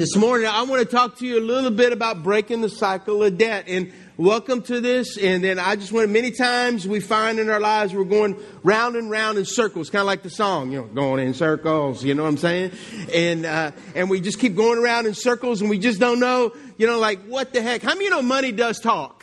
[0.00, 3.22] This morning, I want to talk to you a little bit about breaking the cycle
[3.22, 3.64] of debt.
[3.68, 5.18] And welcome to this.
[5.18, 8.96] And then I just want many times we find in our lives we're going round
[8.96, 12.02] and round in circles, kind of like the song, you know, going in circles.
[12.02, 12.72] You know what I'm saying?
[13.12, 16.54] And uh, and we just keep going around in circles, and we just don't know,
[16.78, 17.82] you know, like what the heck?
[17.82, 19.22] How many you know money does talk?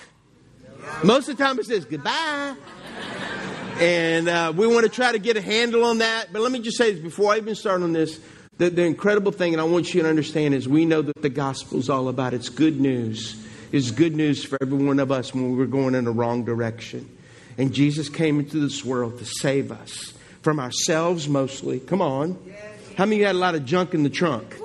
[1.03, 2.55] Most of the time, it says goodbye.
[3.79, 6.31] And uh, we want to try to get a handle on that.
[6.31, 8.19] But let me just say this before I even start on this.
[8.57, 11.29] The, the incredible thing, and I want you to understand, is we know that the
[11.29, 13.43] gospel is all about it's good news.
[13.71, 16.43] It's good news for every one of us when we were going in the wrong
[16.43, 17.07] direction.
[17.57, 21.79] And Jesus came into this world to save us from ourselves mostly.
[21.79, 22.37] Come on.
[22.97, 24.59] How many of you had a lot of junk in the trunk?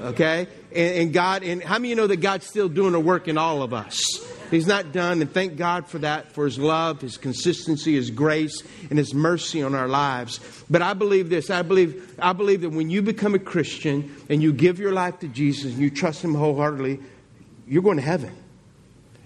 [0.00, 0.46] Okay?
[0.74, 3.28] And, and God, and how many of you know that God's still doing a work
[3.28, 4.00] in all of us?
[4.50, 8.62] He's not done, and thank God for that, for His love, His consistency, His grace,
[8.88, 10.40] and His mercy on our lives.
[10.70, 14.42] But I believe this I believe, I believe that when you become a Christian and
[14.42, 17.00] you give your life to Jesus and you trust Him wholeheartedly,
[17.66, 18.34] you're going to heaven.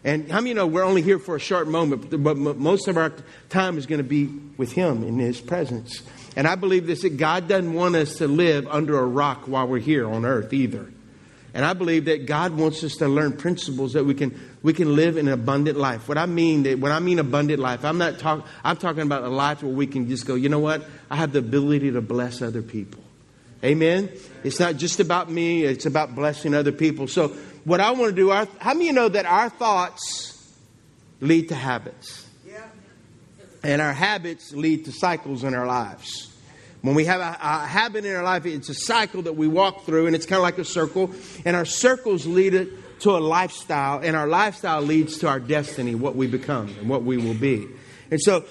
[0.04, 2.96] And how many you know we're only here for a short moment, but most of
[2.96, 3.12] our
[3.48, 4.26] time is going to be
[4.56, 6.02] with Him in His presence.
[6.34, 9.68] And I believe this that God doesn't want us to live under a rock while
[9.68, 10.90] we're here on earth either.
[11.54, 14.96] And I believe that God wants us to learn principles that we can we can
[14.96, 16.08] live an abundant life.
[16.08, 19.22] What I mean that when I mean abundant life, I'm not talking I'm talking about
[19.22, 20.84] a life where we can just go, you know what?
[21.10, 23.02] I have the ability to bless other people.
[23.64, 24.10] Amen.
[24.42, 27.06] It's not just about me, it's about blessing other people.
[27.06, 27.28] So
[27.64, 30.56] what I want to do, our, how many of you know that our thoughts
[31.20, 32.26] lead to habits?
[33.62, 36.31] And our habits lead to cycles in our lives.
[36.82, 39.84] When we have a, a, habit in our life, it's a cycle that we walk
[39.84, 41.12] through, and it's kind of like a circle.
[41.44, 45.94] And our circles lead it to a lifestyle, and our lifestyle leads to our destiny,
[45.94, 47.68] what we become and what we will be.
[48.10, 48.44] And so,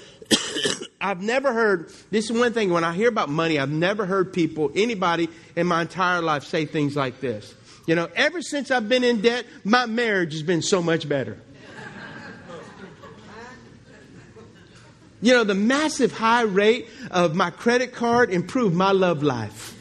[1.01, 4.31] I've never heard this is one thing when I hear about money, I've never heard
[4.31, 7.53] people, anybody in my entire life say things like this.
[7.85, 11.37] You know, ever since I've been in debt, my marriage has been so much better.
[15.21, 19.77] You know, the massive high rate of my credit card improved my love life.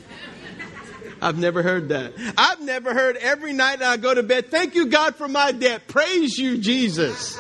[1.23, 2.15] I've never heard that.
[2.37, 5.87] I've never heard every night I go to bed, thank you, God, for my debt.
[5.87, 7.39] Praise you, Jesus.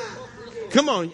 [0.70, 1.12] Come on.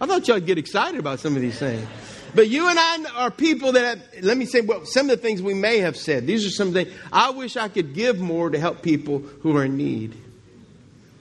[0.00, 1.86] I thought y'all get excited about some of these things.
[2.34, 5.22] But you and I are people that, have, let me say, well, some of the
[5.22, 6.26] things we may have said.
[6.26, 9.64] These are some things I wish I could give more to help people who are
[9.64, 10.14] in need.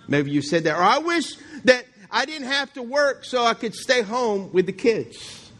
[0.08, 0.78] Maybe you said that.
[0.78, 4.66] Or I wish that I didn't have to work so I could stay home with
[4.66, 5.51] the kids.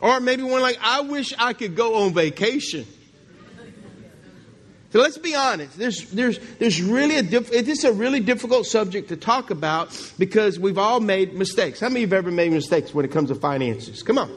[0.00, 2.86] Or maybe one like, I wish I could go on vacation.
[4.92, 5.78] So let's be honest.
[5.78, 10.12] There's, there's, there's really a diff- it is a really difficult subject to talk about
[10.18, 11.78] because we've all made mistakes.
[11.78, 14.02] How many of you have ever made mistakes when it comes to finances?
[14.02, 14.36] Come on.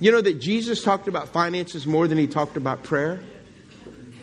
[0.00, 3.20] You know that Jesus talked about finances more than he talked about prayer?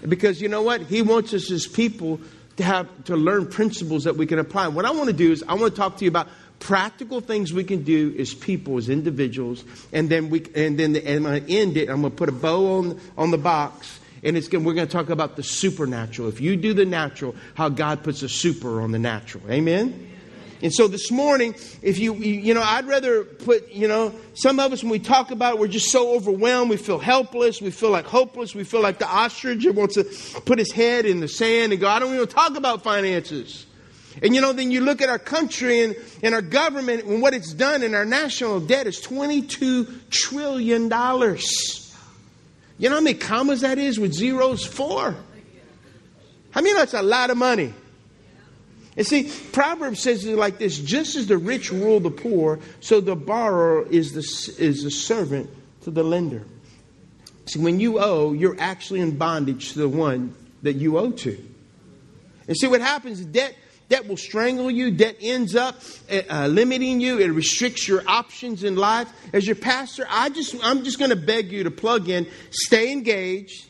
[0.07, 0.81] Because you know what?
[0.81, 2.19] He wants us as people
[2.57, 4.67] to have to learn principles that we can apply.
[4.67, 6.27] What I want to do is I want to talk to you about
[6.59, 9.63] practical things we can do as people, as individuals,
[9.93, 11.89] and then we and then the, and I'm going to end it.
[11.89, 14.87] I'm going to put a bow on on the box, and it's going, we're going
[14.87, 16.27] to talk about the supernatural.
[16.29, 19.49] If you do the natural, how God puts a super on the natural.
[19.51, 20.16] Amen.
[20.61, 24.73] And so this morning, if you, you know, I'd rather put, you know, some of
[24.73, 26.69] us when we talk about it, we're just so overwhelmed.
[26.71, 27.61] We feel helpless.
[27.61, 28.55] We feel like hopeless.
[28.55, 30.03] We feel like the ostrich who wants to
[30.41, 33.67] put his head in the sand and go, I don't even talk about finances.
[34.23, 37.35] And you know, then you look at our country and, and our government and what
[37.35, 40.83] it's done, and our national debt is $22 trillion.
[42.79, 44.65] You know how many commas that is with zeros?
[44.65, 45.15] Four.
[46.55, 47.73] I mean, that's a lot of money?
[48.97, 52.99] And see, Proverbs says it like this just as the rich rule the poor, so
[52.99, 55.49] the borrower is the, is the servant
[55.83, 56.43] to the lender.
[57.45, 61.37] See, when you owe, you're actually in bondage to the one that you owe to.
[62.47, 63.55] And see what happens debt
[63.89, 65.75] debt will strangle you debt ends up
[66.29, 70.83] uh, limiting you it restricts your options in life as your pastor i just i'm
[70.83, 73.67] just going to beg you to plug in stay engaged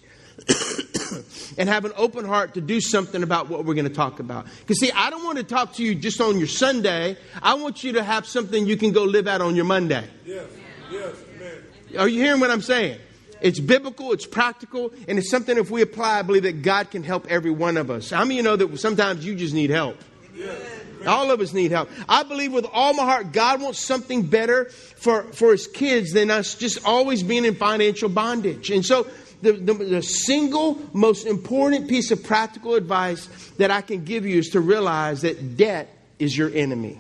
[1.58, 4.46] and have an open heart to do something about what we're going to talk about.
[4.60, 7.18] Because, see, I don't want to talk to you just on your Sunday.
[7.42, 10.08] I want you to have something you can go live out on your Monday.
[10.26, 10.46] Yes,
[10.92, 11.64] yes, amen.
[11.98, 13.00] Are you hearing what I'm saying?
[13.42, 17.04] It's biblical, it's practical, and it's something if we apply, I believe that God can
[17.04, 18.10] help every one of us.
[18.10, 19.98] How many of you know that sometimes you just need help?
[20.36, 20.60] Yes.
[21.06, 21.90] All of us need help.
[22.10, 26.32] I believe with all my heart, God wants something better for, for his kids than
[26.32, 28.72] us just always being in financial bondage.
[28.72, 29.08] And so
[29.42, 34.40] the, the, the, single most important piece of practical advice that I can give you
[34.40, 37.00] is to realize that debt is your enemy.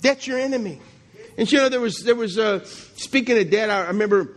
[0.00, 0.80] Debt's your enemy.
[1.36, 4.28] And you know, there was, there was, uh, speaking of debt, I remember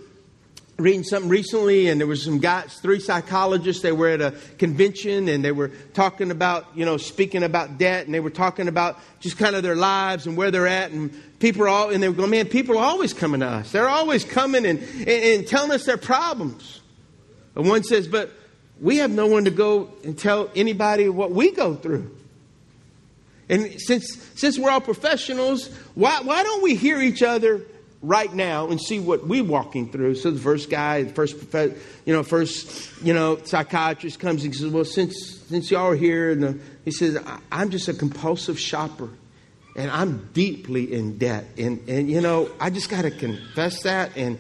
[0.81, 5.27] reading something recently and there was some guys three psychologists they were at a convention
[5.27, 8.99] and they were talking about you know speaking about debt and they were talking about
[9.19, 12.09] just kind of their lives and where they're at and people are all and they
[12.09, 15.47] were going man people are always coming to us they're always coming and, and, and
[15.47, 16.80] telling us their problems
[17.55, 18.31] and one says but
[18.79, 22.15] we have no one to go and tell anybody what we go through
[23.49, 27.61] and since since we're all professionals why, why don't we hear each other
[28.01, 30.15] right now and see what we're walking through.
[30.15, 31.35] So the first guy, the first
[32.05, 36.31] you know, first you know, psychiatrist comes and says, "Well, since since y'all are here,"
[36.31, 37.17] and the, he says,
[37.51, 39.09] "I'm just a compulsive shopper,
[39.75, 44.15] and I'm deeply in debt, and and you know, I just got to confess that
[44.15, 44.39] and."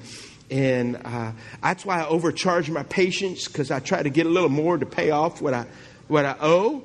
[0.51, 1.31] And uh,
[1.63, 4.85] that's why I overcharge my patients because I try to get a little more to
[4.85, 5.65] pay off what I
[6.09, 6.83] what I owe.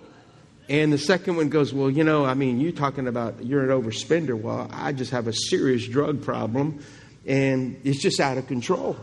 [0.69, 3.83] And the second one goes, Well, you know, I mean, you're talking about you're an
[3.83, 4.41] overspender.
[4.41, 6.79] Well, I just have a serious drug problem
[7.27, 8.97] and it's just out of control.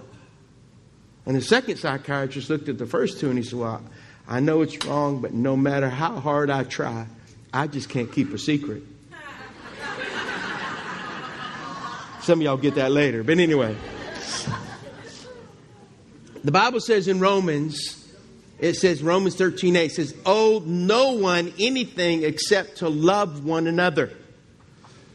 [1.26, 3.84] And the second psychiatrist looked at the first two and he said, Well,
[4.30, 7.06] I know it's wrong, but no matter how hard I try,
[7.54, 8.84] I just can't keep a secret.
[12.22, 13.24] Some of y'all get that later.
[13.24, 13.76] But anyway,
[16.44, 18.04] the Bible says in Romans
[18.64, 24.12] it says, Romans 13 8 says, Owe no one anything except to love one another.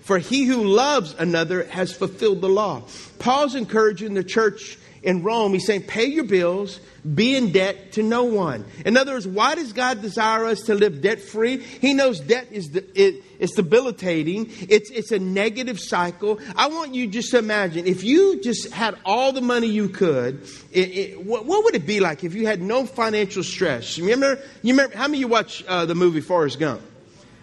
[0.03, 2.83] For he who loves another has fulfilled the law.
[3.19, 4.79] Paul's encouraging the church
[5.09, 5.55] in Rome.
[5.55, 6.81] He's saying, Pay your bills,
[7.15, 8.67] be in debt to no one.
[8.85, 11.57] In other words, why does God desire us to live debt free?
[11.57, 16.39] He knows debt is, it, it's debilitating, it's, it's a negative cycle.
[16.55, 20.43] I want you just to imagine if you just had all the money you could,
[20.73, 23.99] it, it, what, what, would it be like if you had no financial stress?
[23.99, 26.83] Remember, you remember how many of you watch uh, the movie Forrest Gump?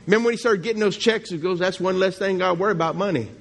[0.05, 1.31] Remember when he started getting those checks?
[1.31, 3.31] He goes, That's one less thing I worry about money.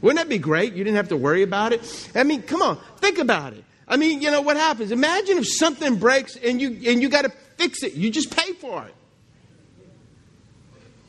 [0.00, 0.72] Wouldn't that be great?
[0.74, 2.10] You didn't have to worry about it.
[2.14, 3.64] I mean, come on, think about it.
[3.86, 4.92] I mean, you know what happens?
[4.92, 7.94] Imagine if something breaks and you and you got to fix it.
[7.94, 8.94] You just pay for it.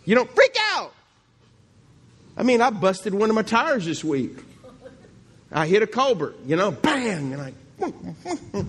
[0.03, 0.93] You don't freak out.
[2.35, 4.37] I mean, I busted one of my tires this week.
[5.51, 7.53] I hit a culvert, you know, bang, and I.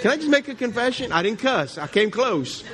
[0.00, 1.12] Can I just make a confession?
[1.12, 1.78] I didn't cuss.
[1.78, 2.64] I came close.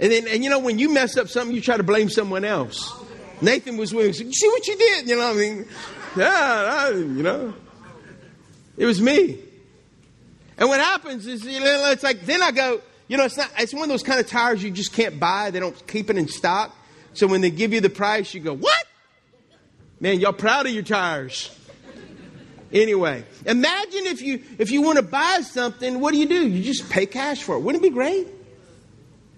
[0.00, 2.44] And then, and you know, when you mess up something, you try to blame someone
[2.44, 2.92] else.
[3.40, 4.32] Nathan was with me.
[4.32, 5.08] See what you did?
[5.08, 5.66] You know, what I mean,
[6.16, 7.54] yeah, I, you know,
[8.76, 9.38] it was me.
[10.56, 13.50] And what happens is, you know, it's like, then I go, you know, it's not,
[13.58, 15.50] it's one of those kind of tires you just can't buy.
[15.50, 16.74] They don't keep it in stock.
[17.12, 18.86] So when they give you the price, you go, what?
[20.00, 21.56] Man, y'all proud of your tires.
[22.72, 26.48] Anyway, imagine if you, if you want to buy something, what do you do?
[26.48, 27.60] You just pay cash for it.
[27.60, 28.26] Wouldn't it be great?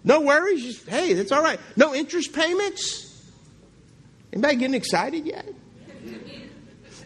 [0.04, 0.62] No worries.
[0.62, 1.60] Just, hey, that's all right.
[1.76, 3.05] No interest payments.
[4.32, 5.46] Anybody getting excited yet?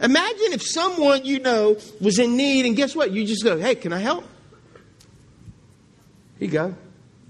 [0.03, 3.11] Imagine if someone you know was in need, and guess what?
[3.11, 4.25] You just go, hey, can I help?
[6.39, 6.75] Here you go.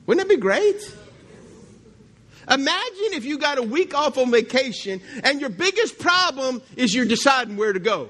[0.06, 0.96] Wouldn't that be great?
[2.48, 7.04] Imagine if you got a week off on vacation and your biggest problem is you're
[7.04, 8.08] deciding where to go.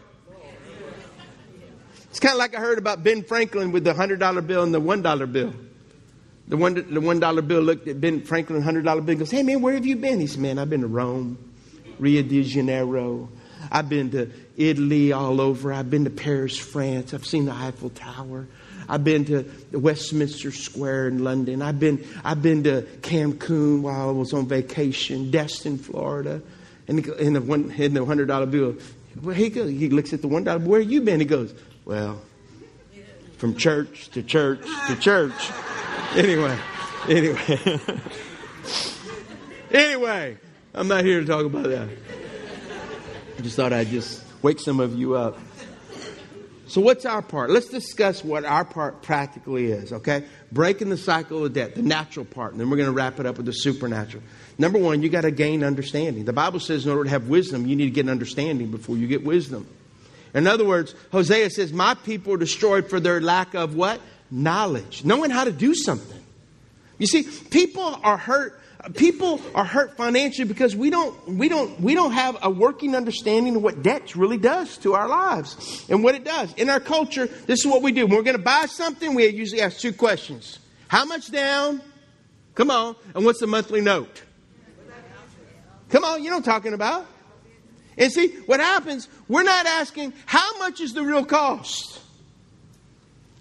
[2.11, 4.81] It's kind of like I heard about Ben Franklin with the $100 bill and the
[4.81, 5.55] $1 bill.
[6.49, 9.45] The one, the one dollar bill looked at Ben Franklin, hundred dollar bill, goes, "Hey
[9.45, 11.39] man, where have you been?" He said, "Man, I've been to Rome,
[12.01, 13.29] Rio de Janeiro.
[13.71, 15.73] I've been to Italy all over.
[15.73, 17.15] I've been to Paris, France.
[17.15, 18.47] I've seen the Eiffel Tower.
[18.89, 21.63] I've been to Westminster Square in London.
[21.63, 26.43] I've been, I've been to Cancun while I was on vacation, Destin, Florida.
[26.89, 28.75] And in the, one, in the $100 bill,
[29.23, 30.59] well, he, goes, he looks at the $1 bill.
[30.59, 31.21] Where you been?
[31.21, 31.55] He goes,
[31.85, 32.21] well,
[33.37, 35.51] from church to church to church.
[36.17, 36.59] Anyway,
[37.09, 37.61] anyway.
[39.71, 40.37] anyway,
[40.73, 41.89] I'm not here to talk about that.
[43.39, 45.37] I just thought I'd just wake some of you up.
[46.69, 47.51] So, what's our part?
[47.51, 50.25] Let's discuss what our part practically is, okay?
[50.53, 53.27] Breaking the cycle of debt, the natural part, and then we're going to wrap it
[53.27, 54.23] up with the supernatural.
[54.57, 56.25] Number one, you got to gain understanding.
[56.25, 58.97] The Bible says in order to have wisdom, you need to get an understanding before
[58.97, 59.67] you get wisdom.
[60.33, 64.01] In other words, Hosea says, My people are destroyed for their lack of what?
[64.31, 65.05] Knowledge.
[65.05, 66.23] Knowing how to do something.
[66.99, 68.60] You see, people are hurt
[68.95, 73.57] people are hurt financially because we don't we don't we don't have a working understanding
[73.57, 76.53] of what debt really does to our lives and what it does.
[76.55, 78.07] In our culture this is what we do.
[78.07, 80.59] When we're going to buy something we usually ask two questions.
[80.89, 81.83] How much down?
[82.55, 82.97] Come on.
[83.15, 84.23] And what's the monthly note?
[85.91, 87.07] Come on you know what i'm talking about.
[87.99, 92.01] And see what happens we're not asking how much is the real cost?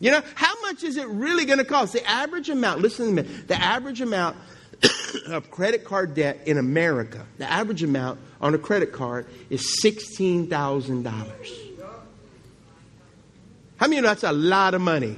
[0.01, 1.93] You know how much is it really going to cost?
[1.93, 4.35] The average amount listen to me the average amount
[5.27, 11.69] of credit card debt in America, the average amount on a credit card is $16,000.
[13.77, 15.17] How many of you know that's a lot of money?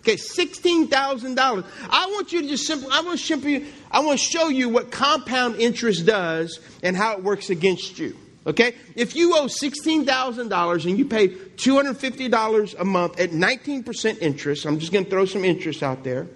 [0.00, 1.64] Okay, $16,000.
[1.90, 4.68] I want you to just simply, I want to simply, I want to show you
[4.68, 8.16] what compound interest does and how it works against you.
[8.46, 8.76] Okay?
[8.94, 14.92] If you owe $16,000 and you pay $250 a month at 19% interest, I'm just
[14.92, 16.28] going to throw some interest out there.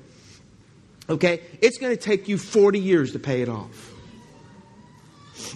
[1.10, 1.40] Okay?
[1.60, 3.88] It's going to take you 40 years to pay it off.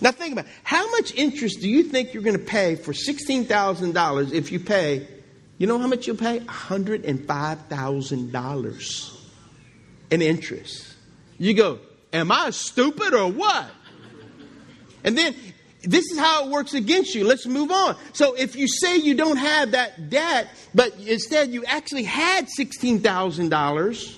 [0.03, 0.51] Now think about it.
[0.65, 5.07] how much interest do you think you're going to pay for $16,000 if you pay
[5.59, 6.41] you know how much you'll pay?
[6.41, 9.21] $105,000
[10.11, 10.95] in interest.
[11.39, 11.79] You go,
[12.13, 13.67] Am I stupid or what?
[15.03, 15.35] And then
[15.83, 17.27] this is how it works against you.
[17.27, 17.97] Let's move on.
[18.13, 24.17] So if you say you don't have that debt, but instead you actually had $16,000,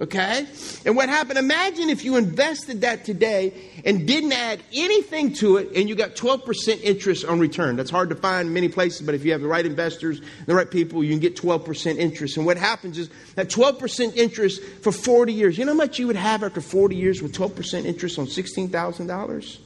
[0.00, 0.44] Okay?
[0.84, 1.38] And what happened?
[1.38, 6.16] Imagine if you invested that today and didn't add anything to it and you got
[6.16, 7.76] 12% interest on return.
[7.76, 10.54] That's hard to find in many places, but if you have the right investors, the
[10.54, 12.36] right people, you can get 12% interest.
[12.36, 15.56] And what happens is that 12% interest for 40 years.
[15.58, 19.58] You know how much you would have after 40 years with 12% interest on $16,000?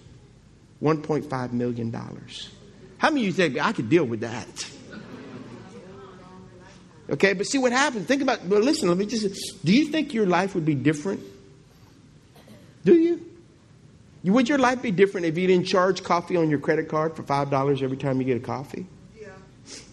[0.83, 1.93] $1.5 million.
[2.99, 4.71] How many of you think I could deal with that?
[7.11, 8.07] Okay, but see what happens.
[8.07, 11.23] Think about, but listen, let me just, do you think your life would be different?
[12.85, 13.25] Do you?
[14.25, 17.23] Would your life be different if you didn't charge coffee on your credit card for
[17.23, 18.87] $5 every time you get a coffee?
[19.19, 19.29] Yeah.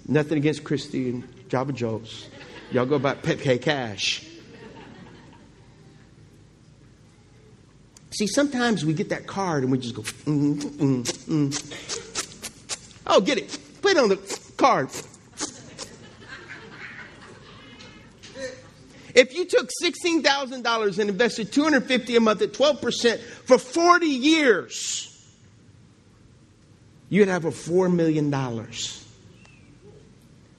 [0.07, 2.27] Nothing against Christy and Java Joe's.
[2.71, 4.25] Y'all go about pay cash.
[8.11, 13.01] See, sometimes we get that card and we just go, mm, mm, mm.
[13.07, 13.57] oh, get it.
[13.81, 14.89] Put it on the card.
[19.15, 25.11] If you took $16,000 and invested $250 a month at 12% for 40 years,
[27.07, 28.29] you'd have a $4 million.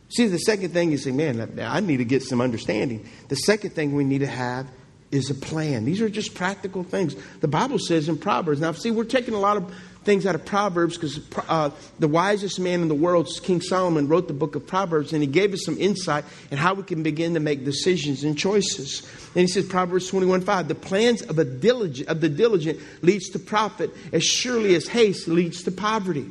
[0.08, 3.06] See, the second thing you say, man, I need to get some understanding.
[3.28, 4.66] The second thing we need to have
[5.10, 5.84] is a plan.
[5.84, 7.14] These are just practical things.
[7.40, 8.60] The Bible says in Proverbs.
[8.60, 9.74] Now, see, we're taking a lot of
[10.06, 14.28] things out of Proverbs because uh, the wisest man in the world, King Solomon, wrote
[14.28, 17.34] the book of Proverbs and he gave us some insight in how we can begin
[17.34, 19.02] to make decisions and choices.
[19.34, 23.28] And he says, Proverbs 21 5, the plans of, a diligent, of the diligent leads
[23.30, 26.30] to profit as surely as haste leads to poverty.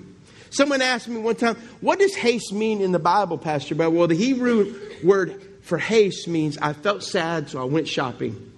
[0.49, 3.75] Someone asked me one time, what does haste mean in the Bible, Pastor?
[3.75, 8.53] Well, the Hebrew word for haste means I felt sad, so I went shopping.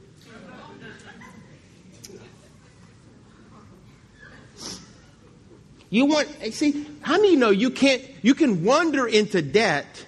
[5.89, 10.05] You want, see, how many know you can't, you can wander into debt,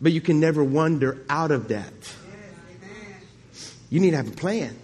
[0.00, 2.14] but you can never wander out of debt?
[3.90, 4.76] You need to have a plan.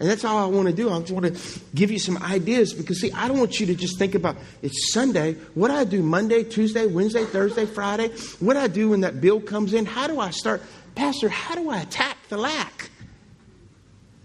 [0.00, 0.90] And that's all I want to do.
[0.90, 3.74] I just want to give you some ideas because, see, I don't want you to
[3.74, 5.34] just think about it's Sunday.
[5.54, 8.08] What do I do Monday, Tuesday, Wednesday, Thursday, Friday?
[8.40, 9.86] What do I do when that bill comes in?
[9.86, 10.62] How do I start?
[10.94, 12.90] Pastor, how do I attack the lack?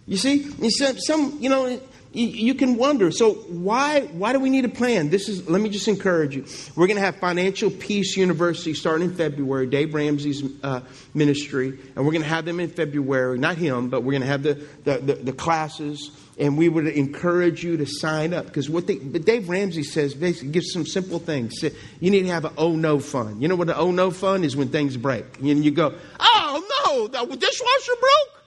[0.08, 0.50] You see,
[0.98, 1.80] some you know,
[2.12, 5.10] you can wonder so why why do we need a plan?
[5.10, 6.46] This is let me just encourage you.
[6.76, 10.82] We're going to have financial peace university starting in february dave ramsey's uh,
[11.14, 14.28] ministry and we're going to have them in february not him but we're going to
[14.28, 18.70] have the, the, the, the, classes and we would encourage you to sign up because
[18.70, 21.62] what they, dave ramsey says basically gives some simple things.
[22.00, 23.42] You need to have an oh no fund.
[23.42, 25.26] You know what an oh no fund is when things break?
[25.40, 28.39] And you go oh no the dishwasher broke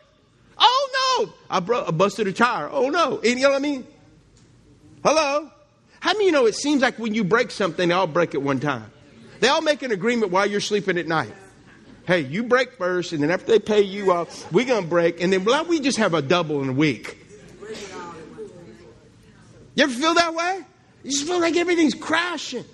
[1.19, 2.69] no, I, I busted a tire.
[2.71, 3.19] Oh no.
[3.19, 3.87] And you know what I mean?
[5.05, 5.51] Hello?
[6.01, 8.43] How many you know it seems like when you break something, they all break at
[8.43, 8.91] one time?
[9.41, 11.33] They all make an agreement while you're sleeping at night.
[12.07, 15.21] Hey, you break first, and then after they pay you off, we're going to break,
[15.21, 17.19] and then well, we just have a double in a week.
[19.75, 20.61] You ever feel that way?
[21.05, 22.65] You just feel like everything's crashing.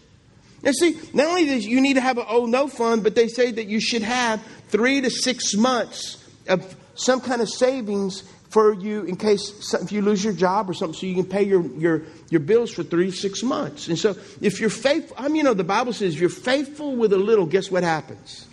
[0.64, 3.28] And see, not only do you need to have an oh no fund, but they
[3.28, 8.72] say that you should have three to six months of some kind of savings for
[8.74, 11.62] you in case if you lose your job or something so you can pay your,
[11.76, 13.88] your, your bills for three six months.
[13.88, 16.96] And so if you're faithful i mean you know the bible says if you're faithful
[16.96, 18.46] with a little guess what happens?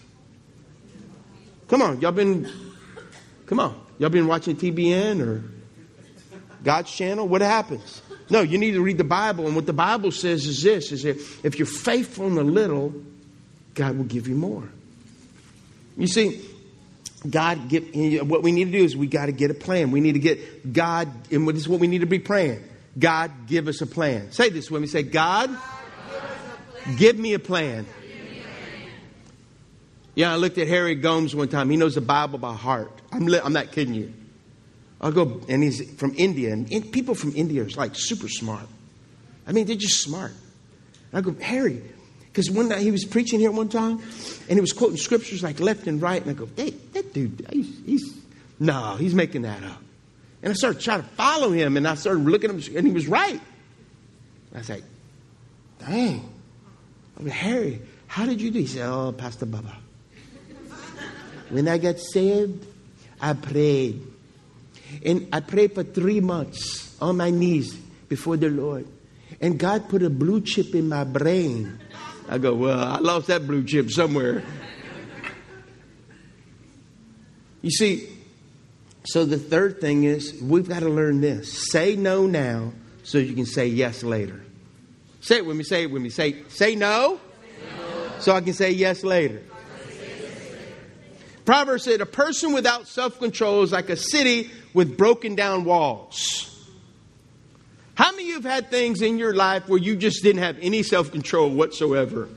[1.68, 2.50] Come on y'all been
[3.48, 5.44] come on y'all been watching tbn or
[6.64, 7.28] god's channel?
[7.28, 8.02] What happens?
[8.30, 11.04] No you need to read the bible and what the bible says is this is
[11.04, 12.94] that if you're faithful in a little
[13.74, 14.70] god will give you more.
[15.98, 16.42] You see
[17.30, 19.92] God, get, what we need to do is we got to get a plan.
[19.92, 22.64] We need to get God, and this is what we need to be praying.
[22.98, 24.32] God, give us a plan.
[24.32, 24.88] Say this with me.
[24.88, 25.50] Say, God,
[26.86, 27.86] give, give me a plan.
[30.16, 31.70] Yeah, I looked at Harry Gomes one time.
[31.70, 32.92] He knows the Bible by heart.
[33.12, 34.14] I'm, li- I'm not kidding you.
[35.02, 38.66] I'll go, and he's from India, and in, people from India are like super smart.
[39.46, 40.32] I mean, they're just smart.
[41.12, 41.84] I go, Harry,
[42.36, 44.02] because one night he was preaching here one time,
[44.50, 47.48] and he was quoting scriptures like left and right, and I go, hey, that dude,
[47.50, 48.18] he's, he's
[48.60, 49.82] no, he's making that up.
[50.44, 52.92] And I started trying to follow him, and I started looking at him, and he
[52.92, 53.40] was right.
[54.54, 54.84] I was like,
[55.80, 56.30] dang.
[57.18, 58.60] I go, Harry, how did you do?
[58.60, 59.78] He said, oh, Pastor Baba.
[61.50, 62.66] when I got saved,
[63.22, 64.06] I prayed.
[65.06, 67.74] And I prayed for three months on my knees
[68.10, 68.88] before the Lord.
[69.40, 71.80] And God put a blue chip in my brain.
[72.28, 74.44] I go, well, I lost that blue chip somewhere.
[77.62, 78.08] You see,
[79.06, 81.72] so the third thing is we've got to learn this.
[81.72, 84.42] Say no now so you can say yes later.
[85.22, 86.10] Say it with me, say it with me.
[86.10, 88.12] Say, say no, no.
[88.20, 89.42] so I can say yes later.
[91.46, 96.55] Proverbs said, A person without self control is like a city with broken down walls.
[97.96, 100.58] How many of you have had things in your life where you just didn't have
[100.62, 102.30] any self control whatsoever?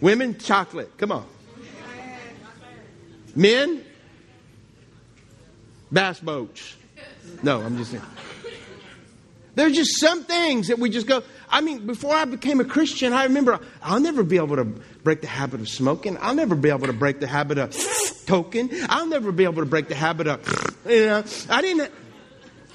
[0.00, 0.96] Women, chocolate.
[0.96, 1.26] Come on.
[3.34, 3.84] Men,
[5.92, 6.76] bass boats.
[7.42, 8.02] No, I'm just saying.
[9.54, 11.22] There's just some things that we just go.
[11.50, 15.20] I mean, before I became a Christian, I remember I'll never be able to break
[15.20, 16.16] the habit of smoking.
[16.20, 17.76] I'll never be able to break the habit of
[18.26, 18.70] token.
[18.88, 21.92] I'll never be able to break the habit of, you know, I didn't.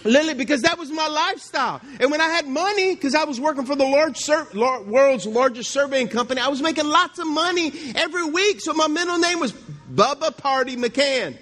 [0.06, 1.82] Literally, because that was my lifestyle.
[2.00, 5.72] And when I had money, because I was working for the large sur- world's largest
[5.72, 8.62] surveying company, I was making lots of money every week.
[8.62, 11.38] So my middle name was Bubba Party McCann.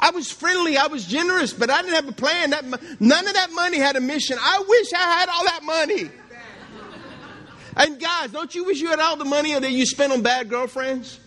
[0.00, 2.50] I was friendly, I was generous, but I didn't have a plan.
[2.50, 2.64] That,
[3.00, 4.36] none of that money had a mission.
[4.40, 6.10] I wish I had all that money.
[7.76, 10.48] And guys, don't you wish you had all the money that you spent on bad
[10.48, 11.20] girlfriends?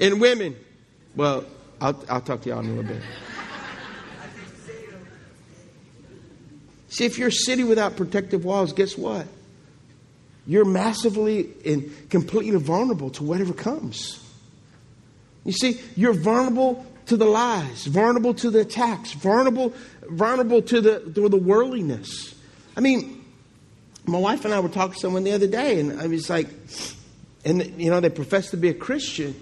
[0.00, 0.56] And women,
[1.16, 1.44] well,
[1.80, 3.02] I'll, I'll talk to y'all in a little bit.
[6.88, 9.26] See, if you're a city without protective walls, guess what?
[10.46, 14.18] You're massively and completely vulnerable to whatever comes.
[15.44, 19.72] You see, you're vulnerable to the lies, vulnerable to the attacks, vulnerable,
[20.08, 22.34] vulnerable to the, to the worldliness.
[22.76, 23.24] I mean,
[24.04, 26.48] my wife and I were talking to someone the other day, and I was like,
[27.44, 29.34] and you know, they profess to be a Christian,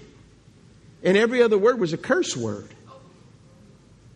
[1.03, 2.69] and every other word was a curse word.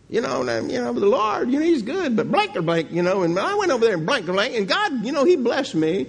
[0.07, 2.91] You know, and, you know, the Lord, you know, He's good, but blank or blank,
[2.91, 5.23] you know, and I went over there and blank or blank, and God, you know,
[5.23, 6.07] He blessed me.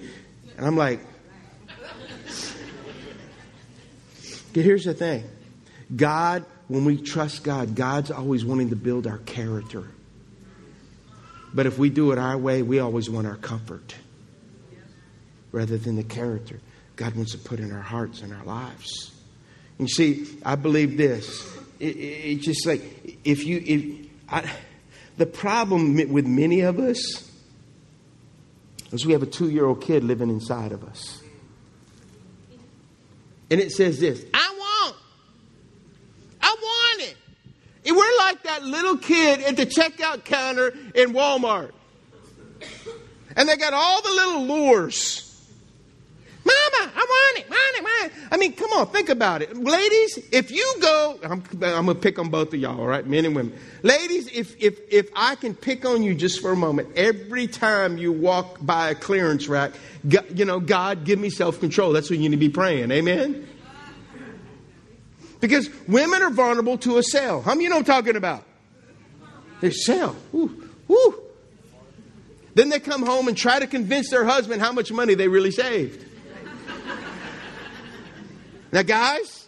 [0.55, 0.99] And I'm like,
[4.53, 5.23] here's the thing
[5.95, 9.85] God, when we trust God, God's always wanting to build our character.
[11.53, 13.95] But if we do it our way, we always want our comfort
[15.51, 16.59] rather than the character
[16.97, 19.11] God wants to put in our hearts and our lives.
[19.79, 21.55] You see, I believe this.
[21.79, 22.81] It, it, it's just like
[23.23, 24.49] if you, if I,
[25.17, 27.29] the problem with many of us
[28.91, 31.21] is we have a two year old kid living inside of us.
[33.49, 34.95] And it says this I want.
[36.41, 37.17] I want it.
[37.85, 41.71] And We're like that little kid at the checkout counter in Walmart.
[43.35, 45.26] And they got all the little lures.
[46.97, 48.27] I want it, want it, want it.
[48.31, 49.55] I mean, come on, think about it.
[49.55, 53.05] Ladies, if you go, I'm, I'm going to pick on both of y'all, all right,
[53.05, 53.55] men and women.
[53.83, 57.99] Ladies, if, if, if I can pick on you just for a moment, every time
[57.99, 59.73] you walk by a clearance rack,
[60.33, 61.93] you know, God, give me self control.
[61.93, 62.89] That's what you need to be praying.
[62.89, 63.47] Amen?
[65.39, 67.43] Because women are vulnerable to a sale.
[67.43, 68.43] How many you know I'm talking about?
[69.61, 70.15] They sell.
[70.33, 71.21] Ooh, ooh.
[72.55, 75.51] Then they come home and try to convince their husband how much money they really
[75.51, 76.06] saved.
[78.71, 79.47] Now, guys,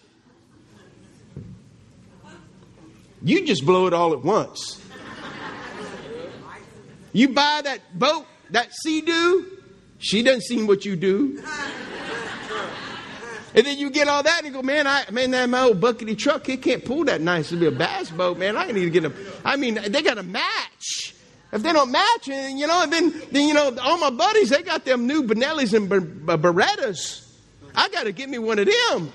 [3.22, 4.82] you just blow it all at once.
[7.12, 9.58] You buy that boat, that Sea-Doo,
[9.98, 11.44] she doesn't see what you do.
[13.56, 15.82] And then you get all that and you go, man, I man, that my old
[15.82, 18.56] buckety truck, it can't pull that nice to be a bass boat, man.
[18.56, 21.16] I need to get a I mean, they got a match.
[21.52, 24.62] If they don't match, you know, and then then you know, all my buddies, they
[24.62, 27.26] got them new Benellis and Ber- Berettas.
[27.76, 29.12] I got to get me one of them.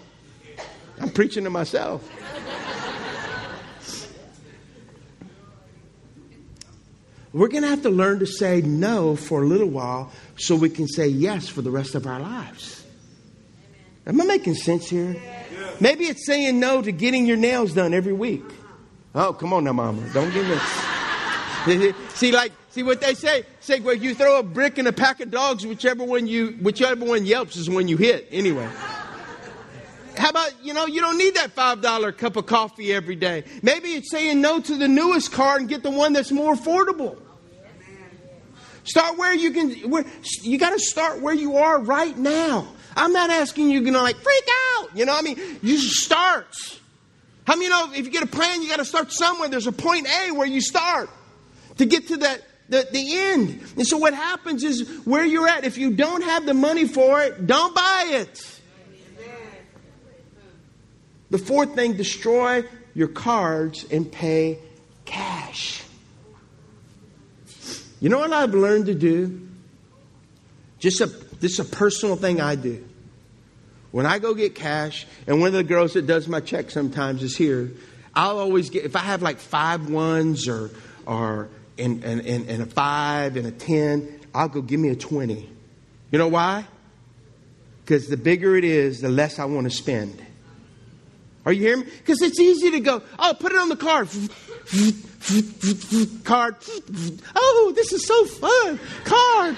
[1.00, 2.08] I'm preaching to myself.
[7.32, 10.70] We're going to have to learn to say no for a little while so we
[10.70, 12.84] can say yes for the rest of our lives.
[14.06, 15.16] Am I making sense here?
[15.80, 18.44] Maybe it's saying no to getting your nails done every week.
[19.16, 20.08] Oh, come on now, mama.
[20.12, 20.46] Don't give
[21.66, 21.92] me.
[22.10, 23.44] see, like, see what they say?
[23.60, 27.04] Say, well, you throw a brick in a pack of dogs, whichever one you, whichever
[27.04, 28.26] one yelps is when you hit.
[28.32, 28.68] Anyway.
[30.16, 33.44] How, about, you know, you don't need that $5 cup of coffee every day.
[33.62, 37.20] Maybe it's saying no to the newest car and get the one that's more affordable.
[38.84, 40.04] Start where you can, where,
[40.42, 42.68] you got to start where you are right now.
[42.96, 44.96] I'm not asking you, know, like freak out.
[44.96, 46.46] You know, I mean, you start.
[47.44, 49.48] How many you know if you get a plan, you got to start somewhere.
[49.48, 51.10] There's a point A where you start
[51.76, 53.60] to get to that the, the end.
[53.76, 57.20] And so what happens is where you're at, if you don't have the money for
[57.22, 58.60] it, don't buy it.
[61.30, 64.58] The fourth thing, destroy your cards and pay
[65.04, 65.82] cash.
[68.00, 69.48] You know what I've learned to do?
[70.78, 72.84] Just a this is a personal thing I do.
[73.90, 77.22] When I go get cash, and one of the girls that does my check sometimes
[77.22, 77.72] is here,
[78.14, 80.70] I'll always get if I have like five ones or
[81.06, 84.96] or and, and, and, and a five and a ten, I'll go give me a
[84.96, 85.50] twenty.
[86.10, 86.66] You know why?
[87.84, 90.24] Because the bigger it is, the less I want to spend.
[91.44, 91.86] Are you hearing me?
[91.98, 94.08] Because it's easy to go, oh, put it on the card.
[96.24, 96.56] card.
[97.36, 98.80] Oh, this is so fun.
[99.04, 99.56] Card.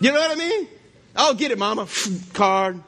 [0.00, 0.68] You know what I mean?
[1.16, 1.86] Oh, get it, mama.
[2.32, 2.80] card.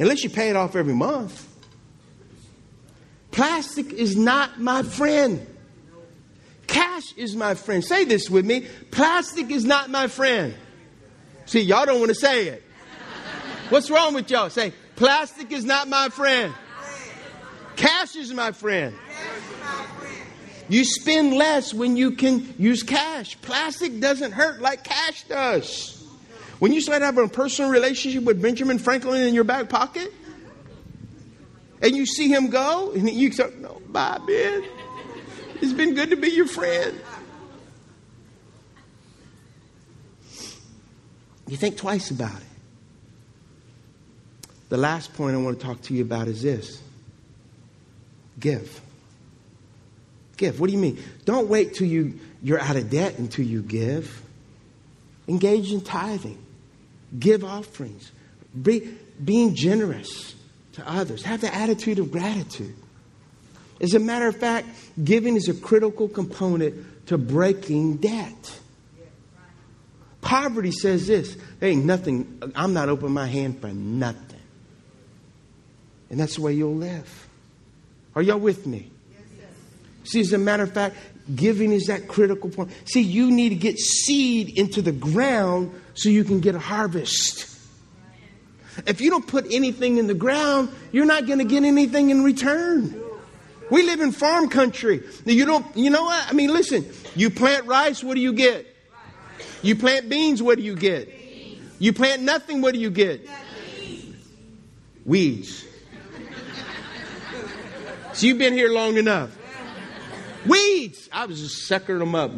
[0.00, 1.46] Unless you pay it off every month.
[3.30, 5.46] Plastic is not my friend.
[6.66, 7.84] Cash is my friend.
[7.84, 8.66] Say this with me.
[8.90, 10.54] Plastic is not my friend.
[11.44, 12.64] See, y'all don't want to say it.
[13.68, 14.48] What's wrong with y'all?
[14.48, 16.54] Say, plastic is not my friend.
[17.76, 18.96] Cash is my friend.
[20.70, 23.38] You spend less when you can use cash.
[23.42, 25.99] Plastic doesn't hurt like cash does.
[26.60, 30.12] When you start having a personal relationship with Benjamin Franklin in your back pocket,
[31.82, 34.64] and you see him go, and you say, No, bye, Ben.
[35.62, 37.00] It's been good to be your friend.
[41.48, 42.46] You think twice about it.
[44.68, 46.80] The last point I want to talk to you about is this
[48.38, 48.80] give.
[50.36, 50.60] Give.
[50.60, 51.02] What do you mean?
[51.24, 54.22] Don't wait till you, you're out of debt until you give.
[55.28, 56.38] Engage in tithing,
[57.18, 58.10] give offerings,
[58.60, 60.34] be, being generous
[60.72, 62.74] to others, have the attitude of gratitude.
[63.80, 64.68] As a matter of fact,
[65.02, 68.58] giving is a critical component to breaking debt.
[70.20, 74.26] Poverty says this there ain't nothing, I'm not opening my hand for nothing.
[76.10, 77.28] And that's the way you'll live.
[78.14, 78.90] Are y'all with me?
[80.04, 80.96] See, as a matter of fact,
[81.34, 82.70] giving is that critical point.
[82.84, 87.46] See, you need to get seed into the ground so you can get a harvest.
[88.86, 92.22] If you don't put anything in the ground, you're not going to get anything in
[92.22, 92.94] return.
[93.70, 95.02] We live in farm country.
[95.24, 96.28] You don't, you know what?
[96.28, 98.66] I mean, listen, you plant rice, what do you get?
[99.62, 101.08] You plant beans, what do you get?
[101.78, 103.28] You plant nothing, what do you get?
[105.04, 105.66] Weeds.
[108.12, 109.30] So you've been here long enough.
[110.46, 111.08] Weeds.
[111.12, 112.32] I was just sucking them up.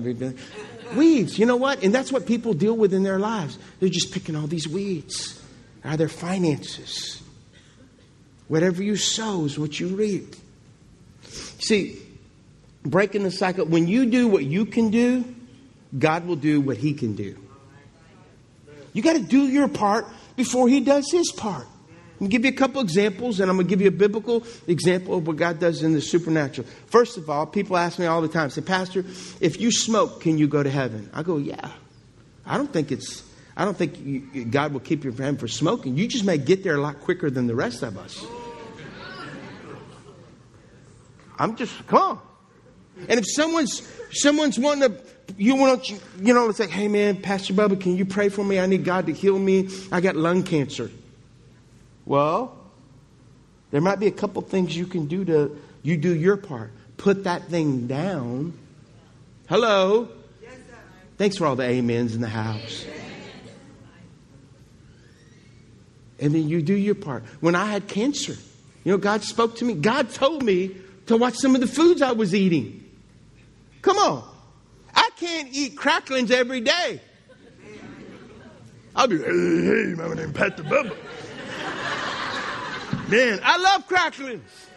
[0.97, 1.39] Weeds.
[1.39, 1.83] You know what?
[1.83, 3.59] And that's what people deal with in their lives.
[3.81, 5.41] They're just picking all these weeds.
[5.85, 7.23] Are their finances.
[8.49, 10.37] Whatever you sow is what you reap.
[11.23, 12.01] See,
[12.83, 15.25] breaking the cycle, when you do what you can do,
[15.99, 17.37] God will do what He can do.
[18.93, 21.67] You got to do your part before He does His part.
[22.23, 23.91] I'm going to give you a couple examples, and I'm going to give you a
[23.91, 26.69] biblical example of what God does in the supernatural.
[26.87, 29.01] First of all, people ask me all the time, say, Pastor,
[29.41, 31.11] if you smoke, can you go to heaven?
[31.13, 31.73] I go, yeah.
[32.47, 33.25] I don't think it's,
[33.57, 35.97] I don't think you, God will keep your hand for smoking.
[35.97, 38.25] You just may get there a lot quicker than the rest of us.
[41.41, 42.21] I'm just, come on.
[43.09, 43.83] And if someone's
[44.13, 45.03] someone's wanting to
[45.37, 48.45] you want to, you know, it's like, hey man, Pastor Bubba, can you pray for
[48.45, 48.61] me?
[48.61, 49.71] I need God to heal me.
[49.91, 50.89] I got lung cancer.
[52.05, 52.57] Well,
[53.71, 56.73] there might be a couple things you can do to, you do your part.
[56.97, 58.53] Put that thing down.
[59.49, 60.09] Hello?
[60.41, 60.53] Yes,
[61.17, 62.87] Thanks for all the amens in the house.
[66.21, 67.25] And then you do your part.
[67.41, 68.37] When I had cancer,
[68.85, 69.75] you know, God spoke to me.
[69.75, 72.79] God told me to watch some of the foods I was eating.
[73.81, 74.29] Come on.
[74.95, 77.01] I can't eat cracklings every day.
[78.95, 80.95] I'll be, hey, hey, my name Pat the Bubba.
[83.13, 84.69] Man, I love cracklings.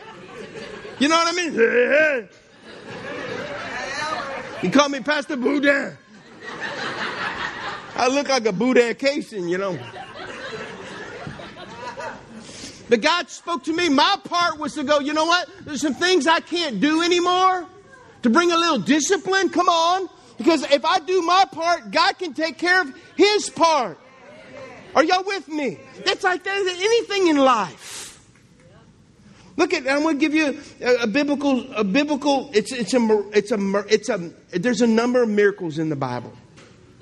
[1.00, 1.54] You know what I mean?
[1.54, 2.28] Hey,
[4.52, 4.62] hey.
[4.62, 5.98] You call me Pastor Boudin.
[7.96, 9.80] I look like a Boudin casing, you know.
[12.90, 13.88] But God spoke to me.
[13.88, 15.48] My part was to go, you know what?
[15.62, 17.66] There's some things I can't do anymore
[18.24, 19.48] to bring a little discipline.
[19.48, 20.10] Come on.
[20.38, 23.98] Because if I do my part, God can take care of his part.
[24.94, 25.80] Are y'all with me?
[26.04, 28.05] That's like anything in life.
[29.58, 33.30] Look at, I'm going to give you a, a, biblical, a biblical, it's, it's a,
[33.32, 36.34] it's a, it's a, there's a number of miracles in the Bible.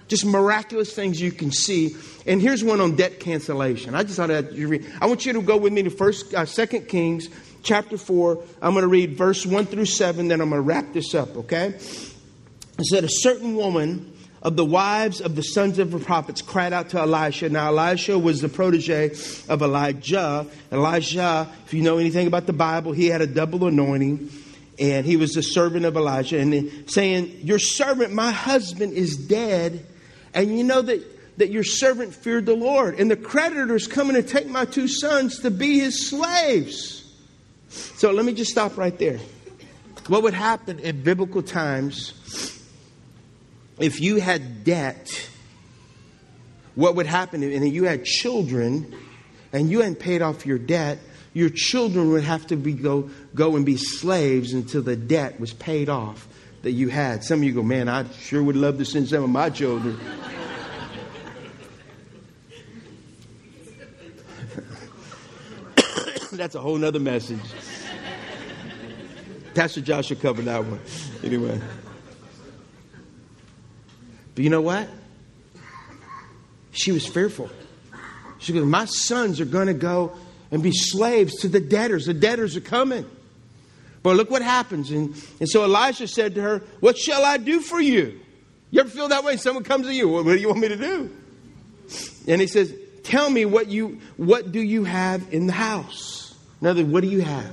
[0.07, 1.95] Just miraculous things you can see.
[2.27, 3.95] And here's one on debt cancellation.
[3.95, 4.85] I just thought I'd read.
[5.01, 7.29] I want you to go with me to first, uh, Second Kings
[7.63, 8.43] chapter 4.
[8.61, 11.35] I'm going to read verse 1 through 7, then I'm going to wrap this up,
[11.37, 11.67] okay?
[12.77, 14.12] It said, A certain woman
[14.43, 17.47] of the wives of the sons of the prophets cried out to Elisha.
[17.47, 19.11] Now, Elisha was the protege
[19.47, 20.45] of Elijah.
[20.71, 24.29] Elijah, if you know anything about the Bible, he had a double anointing,
[24.77, 29.85] and he was the servant of Elijah, and saying, Your servant, my husband, is dead,
[30.33, 31.11] and you know that.
[31.37, 35.39] That your servant feared the Lord, and the creditors coming to take my two sons
[35.39, 37.11] to be his slaves.
[37.69, 39.17] So let me just stop right there.
[40.09, 42.13] What would happen in biblical times
[43.79, 45.29] if you had debt,
[46.75, 47.43] what would happen?
[47.43, 48.93] And you had children,
[49.51, 50.99] and you hadn't paid off your debt,
[51.33, 55.53] your children would have to be, go, go and be slaves until the debt was
[55.53, 56.27] paid off
[56.61, 57.23] that you had.
[57.23, 59.99] Some of you go, man, I sure would love to send some of my children.
[66.31, 67.41] That's a whole nother message.
[69.55, 70.79] Pastor Joshua covered that one.
[71.23, 71.59] Anyway.
[74.35, 74.89] But you know what?
[76.71, 77.49] She was fearful.
[78.39, 80.15] She goes, My sons are going to go
[80.51, 82.05] and be slaves to the debtors.
[82.05, 83.05] The debtors are coming.
[84.01, 84.91] But look what happens.
[84.91, 88.19] And, and so Elisha said to her, What shall I do for you?
[88.69, 89.37] You ever feel that way?
[89.37, 91.15] Someone comes to you, What, what do you want me to do?
[92.27, 96.35] And he says, Tell me what you what do you have in the house?
[96.61, 97.51] In other words, what do you have?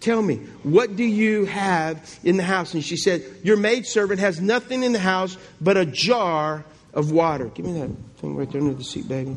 [0.00, 2.72] Tell me, what do you have in the house?
[2.72, 7.46] And she said, Your maidservant has nothing in the house but a jar of water.
[7.46, 9.36] Give me that thing right there under the seat, baby.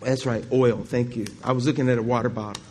[0.00, 0.82] That's right, oil.
[0.84, 1.26] Thank you.
[1.42, 2.62] I was looking at a water bottle.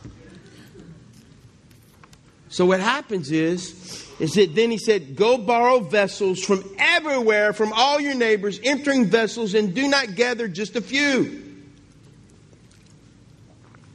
[2.48, 7.74] So what happens is, is that then he said, Go borrow vessels from everywhere, from
[7.74, 11.49] all your neighbors, entering vessels, and do not gather just a few.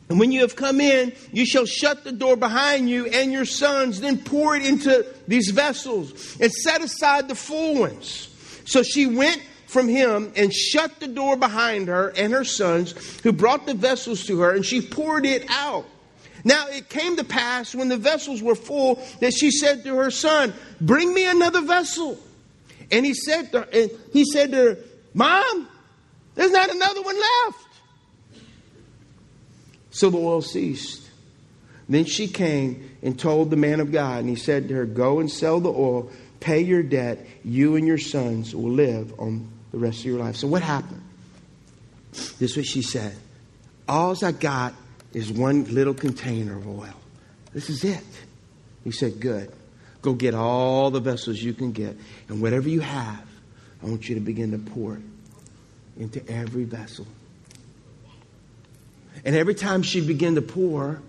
[0.08, 3.46] And when you have come in, you shall shut the door behind you and your
[3.46, 8.28] sons, then pour it into these vessels and set aside the full ones.
[8.66, 13.32] So she went from him and shut the door behind her and her sons, who
[13.32, 15.86] brought the vessels to her, and she poured it out.
[16.44, 20.10] Now it came to pass when the vessels were full that she said to her
[20.10, 22.18] son, Bring me another vessel.
[22.92, 24.78] And he said to her, he said to her,
[25.14, 25.68] Mom,
[26.34, 27.73] there's not another one left.
[29.94, 31.08] So the oil ceased.
[31.88, 35.20] Then she came and told the man of God, and he said to her, Go
[35.20, 39.78] and sell the oil, pay your debt, you and your sons will live on the
[39.78, 40.34] rest of your life.
[40.34, 41.00] So what happened?
[42.10, 43.16] This is what she said.
[43.88, 44.74] All I got
[45.12, 46.94] is one little container of oil.
[47.52, 48.02] This is it.
[48.82, 49.52] He said, Good.
[50.02, 51.96] Go get all the vessels you can get,
[52.28, 53.26] and whatever you have,
[53.80, 55.02] I want you to begin to pour it
[55.98, 57.06] into every vessel.
[59.24, 61.00] And every time she began to pour,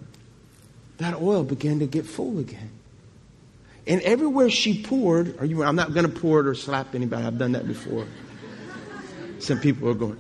[0.98, 2.72] that oil began to get full again.
[3.88, 7.26] And everywhere she poured, you, I'm not going to pour it or slap anybody.
[7.26, 8.08] I've done that before.
[9.40, 10.18] Some people are going.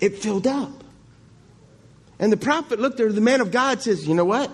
[0.00, 0.84] It filled up.
[2.18, 4.50] And the prophet looked at her, the man of God says, You know what?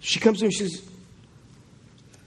[0.00, 0.82] She comes to him, she says,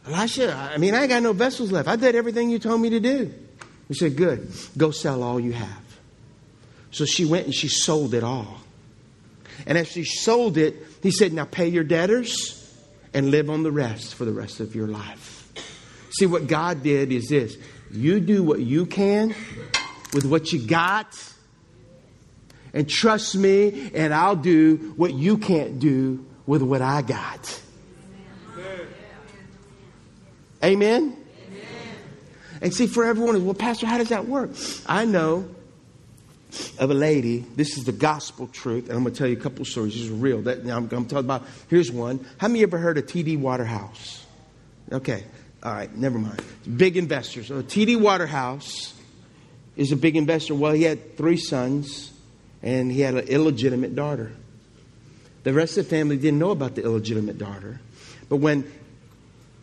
[0.07, 1.87] Elisha, I mean, I ain't got no vessels left.
[1.87, 3.33] I did everything you told me to do.
[3.87, 5.83] He said, Good, go sell all you have.
[6.91, 8.61] So she went and she sold it all.
[9.65, 12.61] And as she sold it, he said, Now pay your debtors
[13.13, 15.51] and live on the rest for the rest of your life.
[16.11, 17.57] See, what God did is this
[17.91, 19.35] you do what you can
[20.13, 21.07] with what you got,
[22.73, 27.61] and trust me, and I'll do what you can't do with what I got.
[30.63, 31.24] Amen?
[32.61, 34.51] And see, for everyone, is well, Pastor, how does that work?
[34.85, 35.47] I know
[36.79, 37.39] of a lady.
[37.55, 39.93] This is the gospel truth, and I'm going to tell you a couple stories.
[39.93, 40.41] This is real.
[40.43, 41.43] That, I'm, I'm talking about.
[41.69, 42.25] Here's one.
[42.37, 43.37] How many ever heard of T.D.
[43.37, 44.25] Waterhouse?
[44.91, 45.23] Okay,
[45.63, 46.41] all right, never mind.
[46.77, 47.47] Big investors.
[47.47, 47.95] So T.D.
[47.97, 48.93] Waterhouse
[49.75, 50.55] is a big investor.
[50.55, 52.11] Well, he had three sons,
[52.61, 54.31] and he had an illegitimate daughter.
[55.43, 57.79] The rest of the family didn't know about the illegitimate daughter.
[58.29, 58.71] But when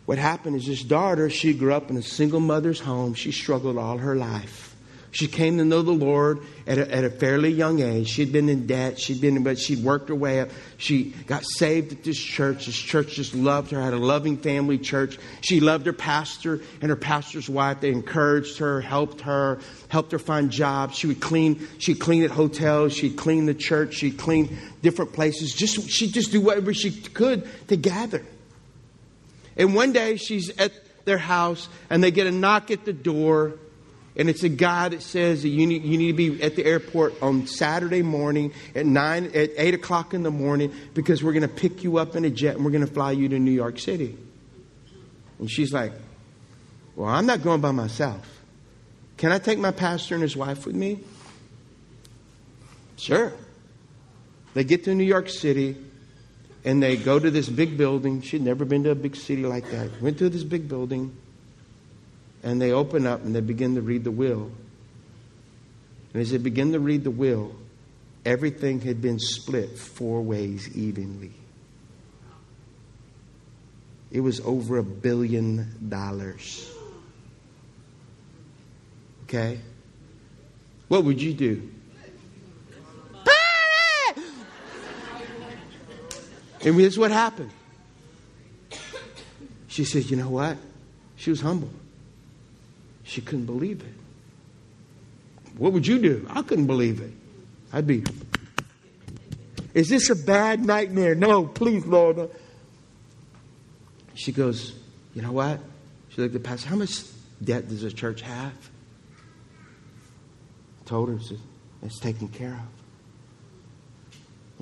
[0.05, 3.13] what happened is this daughter, she grew up in a single mother's home.
[3.13, 4.75] She struggled all her life
[5.11, 8.09] She came to know the Lord at a, at a fairly young age.
[8.09, 8.99] She'd been in debt.
[8.99, 10.49] She'd been, but she'd worked her way up.
[10.77, 12.65] She got saved at this church.
[12.65, 13.79] This church just loved her.
[13.79, 15.19] Had a loving family church.
[15.41, 17.79] She loved her pastor and her pastor's wife.
[17.79, 20.97] They encouraged her, helped her, helped her find jobs.
[20.97, 21.65] She would clean.
[21.77, 22.93] She'd clean at hotels.
[22.93, 23.93] She'd clean the church.
[23.93, 25.53] She'd clean different places.
[25.53, 28.25] Just she'd just do whatever she could to gather.
[29.57, 30.71] And one day she's at
[31.05, 33.55] their house and they get a knock at the door
[34.15, 36.63] and it's a guy that says that you need, you need to be at the
[36.65, 41.41] airport on Saturday morning at nine at eight o'clock in the morning because we're going
[41.41, 43.51] to pick you up in a jet and we're going to fly you to New
[43.51, 44.15] York City.
[45.39, 45.93] And she's like,
[46.95, 48.41] "Well, I'm not going by myself.
[49.17, 50.99] Can I take my pastor and his wife with me?"
[52.97, 53.33] Sure.
[54.53, 55.75] They get to New York City
[56.65, 58.21] and they go to this big building.
[58.21, 60.01] She'd never been to a big city like that.
[60.01, 61.15] Went to this big building
[62.41, 64.51] and they open up and they begin to read the will.
[66.13, 67.55] And as they begin to read the will,
[68.25, 71.31] everything had been split four ways evenly.
[74.11, 76.69] It was over a billion dollars.
[79.23, 79.59] Okay?
[80.87, 81.69] What would you do?
[86.65, 87.51] And here's what happened.
[89.67, 90.57] She said, You know what?
[91.15, 91.69] She was humble.
[93.03, 93.93] She couldn't believe it.
[95.57, 96.27] What would you do?
[96.29, 97.11] I couldn't believe it.
[97.71, 98.03] I'd be,
[99.73, 101.15] is this a bad nightmare?
[101.15, 102.29] No, please, Lord.
[104.13, 104.75] She goes,
[105.13, 105.59] you know what?
[106.09, 107.01] She looked at the pastor, how much
[107.43, 108.53] debt does the church have?
[110.81, 111.19] I told her,
[111.81, 112.82] it's taken care of.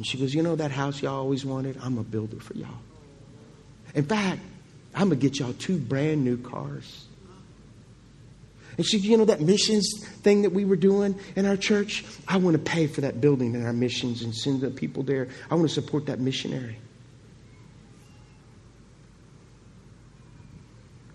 [0.01, 1.77] And she goes, you know that house y'all always wanted?
[1.79, 2.79] I'm a builder for y'all.
[3.93, 4.41] In fact,
[4.95, 7.05] I'm going to get y'all two brand new cars.
[8.77, 12.37] And she, you know, that missions thing that we were doing in our church, I
[12.37, 15.27] want to pay for that building and our missions and send the people there.
[15.51, 16.79] I want to support that missionary.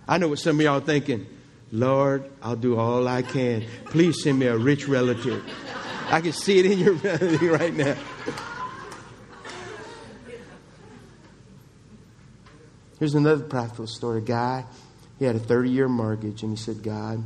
[0.07, 1.27] I know what some of y'all are thinking.
[1.73, 3.65] Lord, I'll do all I can.
[3.87, 5.45] Please send me a rich relative.
[6.09, 7.97] I can see it in your melody right now.
[12.99, 14.19] Here's another practical story.
[14.19, 14.65] A guy,
[15.19, 17.23] he had a 30 year mortgage, and he said, God,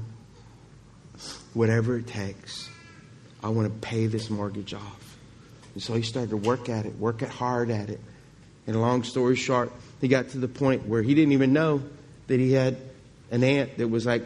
[1.54, 2.68] whatever it takes,
[3.42, 5.16] I want to pay this mortgage off.
[5.74, 8.00] And so he started to work at it, work it hard at it.
[8.66, 11.82] And long story short, he got to the point where he didn't even know
[12.26, 12.76] that he had
[13.30, 14.24] an aunt that was like,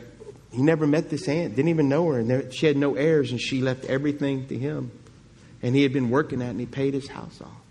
[0.51, 3.41] he never met this aunt, didn't even know her, and she had no heirs, and
[3.41, 4.91] she left everything to him.
[5.63, 7.64] And he had been working at it, and he paid his house off.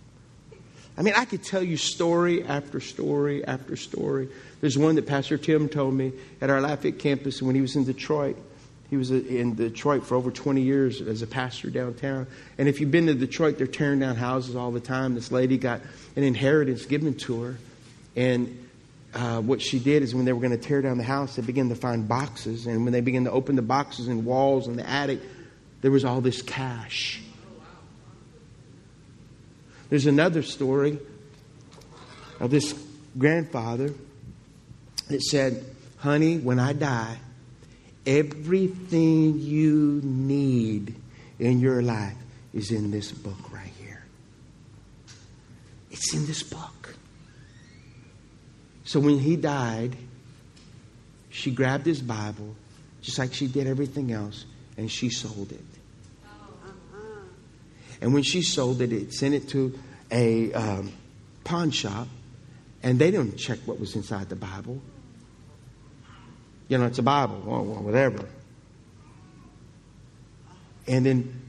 [0.98, 4.30] I mean, I could tell you story after story after story.
[4.62, 7.84] There's one that Pastor Tim told me at our Lafayette campus when he was in
[7.84, 8.38] Detroit.
[8.90, 12.28] He was in Detroit for over 20 years as a pastor downtown.
[12.60, 15.16] And if you've been to Detroit, they're tearing down houses all the time.
[15.16, 15.82] This lady got
[16.16, 17.58] an inheritance given to her.
[18.16, 18.68] And
[19.16, 21.42] uh, what she did is when they were going to tear down the house, they
[21.42, 22.68] began to find boxes.
[22.68, 25.22] And when they began to open the boxes and walls and the attic,
[25.82, 27.20] there was all this cash.
[29.94, 30.98] There's another story
[32.40, 32.74] of this
[33.16, 33.94] grandfather
[35.08, 35.64] that said,
[35.98, 37.20] Honey, when I die,
[38.04, 40.96] Everything you need
[41.38, 42.18] in your life
[42.56, 44.04] is in this book right here.
[45.92, 46.96] It's in this book.
[48.86, 49.96] So when he died,
[51.30, 52.56] she grabbed his Bible,
[53.04, 55.73] just like she did everything else, and she sold it.
[58.04, 59.80] And when she sold it, it sent it to
[60.12, 60.92] a um,
[61.46, 62.10] pawn shop,
[62.84, 64.82] and they didn't check what was inside the Bible.
[66.68, 68.28] You know, it's a Bible, whatever.
[70.86, 71.42] And then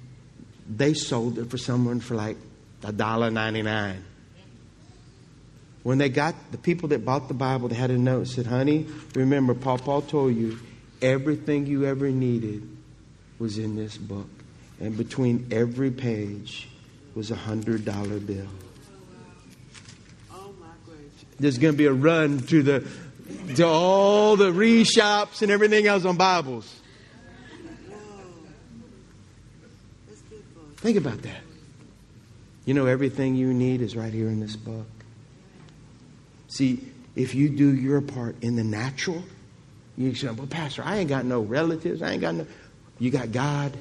[0.69, 2.37] they sold it for someone for like
[2.85, 4.05] a dollar ninety nine.
[5.83, 8.87] When they got the people that bought the Bible, they had a note said, "Honey,
[9.17, 10.61] remember, Paul Paul told you
[11.03, 12.63] everything you ever needed
[13.41, 14.31] was in this book,
[14.85, 16.69] and between every page
[17.15, 18.47] was a hundred dollar bill."
[21.41, 22.87] There's going to be a run to the
[23.57, 26.81] to all the reshops and everything else on Bibles.
[30.77, 31.41] Think about that.
[32.67, 34.87] You know, everything you need is right here in this book.
[36.49, 36.81] See,
[37.17, 39.23] if you do your part in the natural,
[39.97, 42.03] you say, well, Pastor, I ain't got no relatives.
[42.03, 42.47] I ain't got no.
[42.99, 43.77] You got God.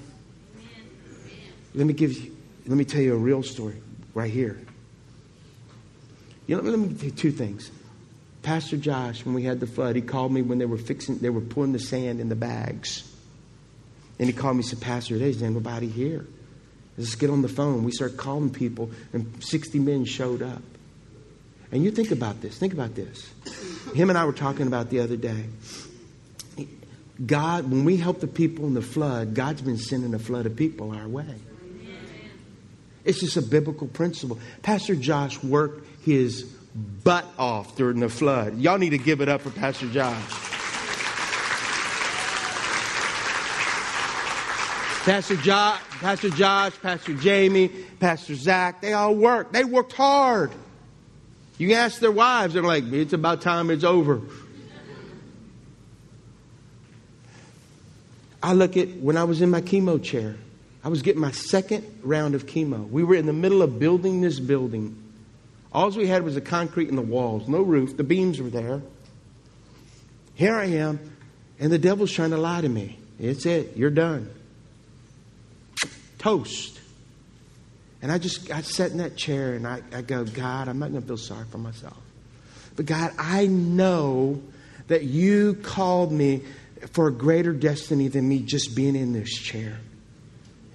[1.73, 2.35] Let me give you,
[2.67, 3.81] let me tell you a real story
[4.13, 4.59] right here.
[6.47, 7.71] You know, let me tell you two things.
[8.41, 11.29] Pastor Josh, when we had the flood, he called me when they were fixing, they
[11.29, 13.09] were pulling the sand in the bags.
[14.19, 16.27] And he called me and said, Pastor, there's nobody here.
[16.97, 17.83] Let's get on the phone.
[17.83, 20.61] We started calling people, and 60 men showed up.
[21.71, 22.57] And you think about this.
[22.57, 23.27] Think about this.
[23.95, 25.45] Him and I were talking about the other day.
[27.25, 30.55] God, when we help the people in the flood, God's been sending a flood of
[30.55, 31.35] people our way.
[33.05, 34.39] It's just a biblical principle.
[34.61, 38.57] Pastor Josh worked his butt off during the flood.
[38.57, 40.21] Y'all need to give it up for Pastor Josh.
[45.03, 47.67] Pastor Josh, Pastor Josh, Pastor Jamie,
[47.99, 49.51] Pastor Zach, they all worked.
[49.51, 50.51] They worked hard.
[51.57, 54.21] You ask their wives, they're like, it's about time it's over.
[58.41, 60.35] I look at when I was in my chemo chair,
[60.83, 62.89] I was getting my second round of chemo.
[62.89, 65.01] We were in the middle of building this building.
[65.71, 67.97] All we had was the concrete and the walls, no roof.
[67.97, 68.81] The beams were there.
[70.35, 70.99] Here I am,
[71.59, 72.97] and the devil's trying to lie to me.
[73.19, 73.77] It's it.
[73.77, 74.29] You're done.
[76.17, 76.79] Toast.
[78.01, 80.91] And I just, I sat in that chair and I, I go, God, I'm not
[80.91, 81.97] going to feel sorry for myself.
[82.75, 84.41] But God, I know
[84.87, 86.43] that you called me
[86.91, 89.79] for a greater destiny than me just being in this chair.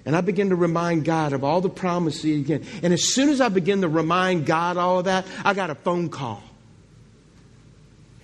[0.09, 2.65] And I begin to remind God of all the promises again.
[2.81, 5.75] And as soon as I begin to remind God all of that, I got a
[5.75, 6.41] phone call.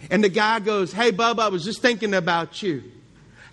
[0.10, 2.86] And the guy goes, Hey, Bub, I was just thinking about you.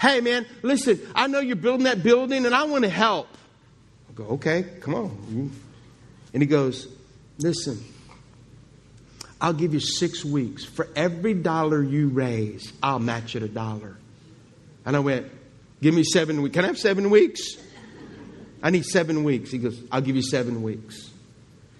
[0.00, 3.28] Hey, man, listen, I know you're building that building and I want to help.
[4.08, 5.52] I go, Okay, come on.
[6.32, 6.88] And he goes,
[7.36, 7.84] Listen,
[9.42, 10.64] I'll give you six weeks.
[10.64, 13.98] For every dollar you raise, I'll match it a dollar.
[14.86, 15.30] And I went,
[15.82, 16.54] Give me seven weeks.
[16.54, 17.58] Can I have seven weeks?
[18.62, 19.50] I need seven weeks.
[19.50, 21.10] He goes, I'll give you seven weeks.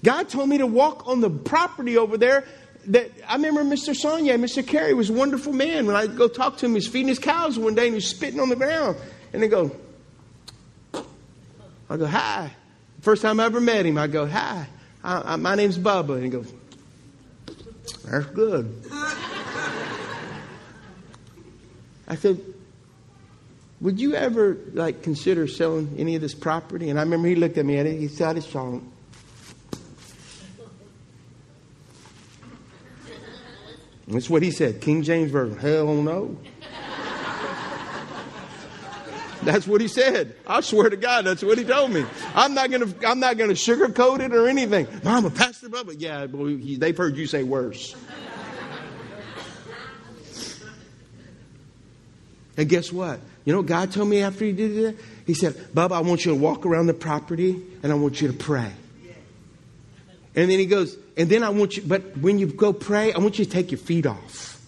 [0.05, 2.45] God told me to walk on the property over there.
[2.87, 3.95] That I remember Mr.
[3.97, 4.65] Sonia, Mr.
[4.65, 5.87] Carey was a wonderful man.
[5.87, 8.39] When I go talk to him, he's feeding his cows one day and he's spitting
[8.39, 8.97] on the ground.
[9.33, 9.73] And they go,
[11.91, 12.53] I go, hi.
[13.01, 14.69] First time I ever met him, I go, hi.
[15.03, 16.15] I, I, my name's Bubba.
[16.15, 16.53] And he goes,
[18.05, 18.85] that's good.
[22.09, 22.41] I said,
[23.81, 26.89] would you ever like consider selling any of this property?
[26.89, 28.81] And I remember he looked at me and he said, his jaw.
[34.09, 34.81] That's what he said.
[34.81, 35.59] King James Version.
[35.59, 36.39] Hell no.
[39.43, 40.35] That's what he said.
[40.47, 42.05] I swear to God, that's what he told me.
[42.35, 44.89] I'm not gonna, I'm not gonna sugarcoat it or anything.
[45.05, 47.95] Mama, Pastor Bubba, yeah, boy, they've heard you say worse.
[52.57, 53.21] And guess what?
[53.47, 55.03] You know what God told me after he did that?
[55.25, 58.27] He said, Bubba, I want you to walk around the property and I want you
[58.27, 58.73] to pray.
[60.35, 63.19] And then he goes, and then I want you, but when you go pray, I
[63.19, 64.61] want you to take your feet off.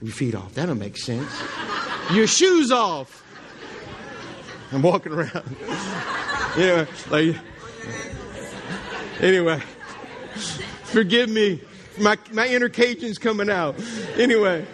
[0.00, 0.54] Your feet off.
[0.54, 1.28] That'll make sense.
[2.12, 3.22] your shoes off.
[4.72, 5.56] I'm walking around.
[6.56, 7.36] anyway, like,
[9.20, 9.60] anyway,
[10.84, 11.60] forgive me.
[11.98, 13.74] My, my inner Cajun's coming out.
[14.16, 14.66] Anyway.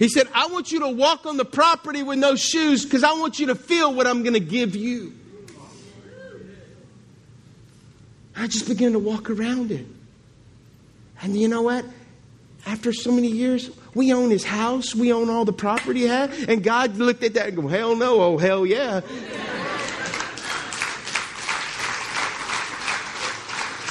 [0.00, 3.12] He said, I want you to walk on the property with no shoes because I
[3.12, 5.12] want you to feel what I'm going to give you.
[8.34, 9.84] I just began to walk around it.
[11.20, 11.84] And you know what?
[12.64, 16.32] After so many years, we own his house, we own all the property he had,
[16.48, 19.02] and God looked at that and go, Hell no, oh hell yeah.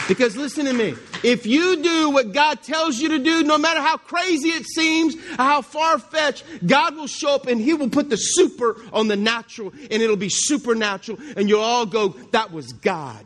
[0.10, 0.96] Because listen to me.
[1.24, 5.16] If you do what God tells you to do, no matter how crazy it seems,
[5.38, 9.16] how far fetched, God will show up and He will put the super on the
[9.16, 13.24] natural and it'll be supernatural and you'll all go, that was God.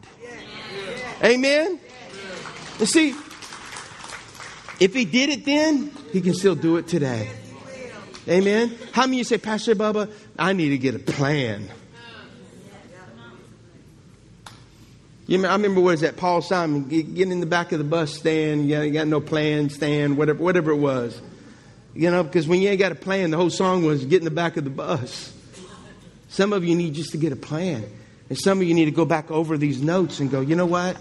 [1.24, 1.80] Amen?
[2.80, 3.16] You see,
[4.82, 7.30] if He did it then, He can still do it today.
[8.28, 8.78] Amen?
[8.92, 11.70] How many of you say, Pastor Bubba, I need to get a plan?
[15.26, 16.18] You know, I remember what is that?
[16.18, 18.70] Paul Simon getting in the back of the bus stand.
[18.70, 21.20] You, know, you got no plan, stand, whatever, whatever it was.
[21.94, 24.26] You know, because when you ain't got a plan, the whole song was get in
[24.26, 25.34] the back of the bus.
[26.28, 27.86] Some of you need just to get a plan.
[28.30, 30.66] And some of you need to go back over these notes and go, you know
[30.66, 30.98] what?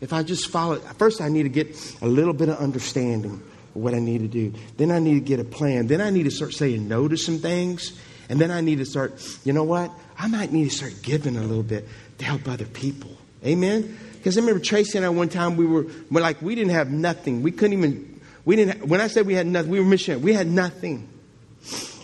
[0.00, 3.76] If I just follow, first I need to get a little bit of understanding of
[3.76, 4.52] what I need to do.
[4.76, 5.86] Then I need to get a plan.
[5.86, 7.98] Then I need to start saying no to some things.
[8.28, 9.90] And then I need to start, you know what?
[10.18, 11.88] I might need to start giving a little bit
[12.18, 13.15] to help other people.
[13.46, 13.98] Amen?
[14.14, 16.90] Because I remember Tracy and I one time we were, we're like, we didn't have
[16.90, 17.42] nothing.
[17.42, 20.20] We couldn't even, we didn't, when I said we had nothing, we were missionary.
[20.20, 21.08] We had nothing.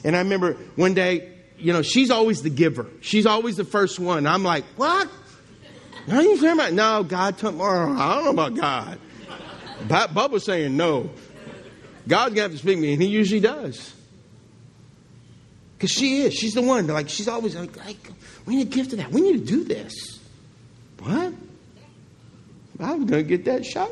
[0.04, 2.86] And I remember one day, you know, she's always the giver.
[3.00, 4.26] She's always the first one.
[4.26, 5.08] I'm like, what?
[6.10, 6.72] Are you talking about?
[6.72, 7.88] No, God took oh, more.
[7.88, 8.98] I don't know about God.
[9.88, 11.10] Bubba's saying no.
[12.08, 13.92] God's to have to speak to me, and he usually does.
[15.76, 16.34] Because she is.
[16.34, 16.86] She's the one.
[16.86, 18.10] Like, she's always like, like,
[18.46, 19.10] we need to give to that.
[19.10, 20.20] We need to do this.
[21.02, 21.34] What?
[22.80, 23.90] I was going to get that shot.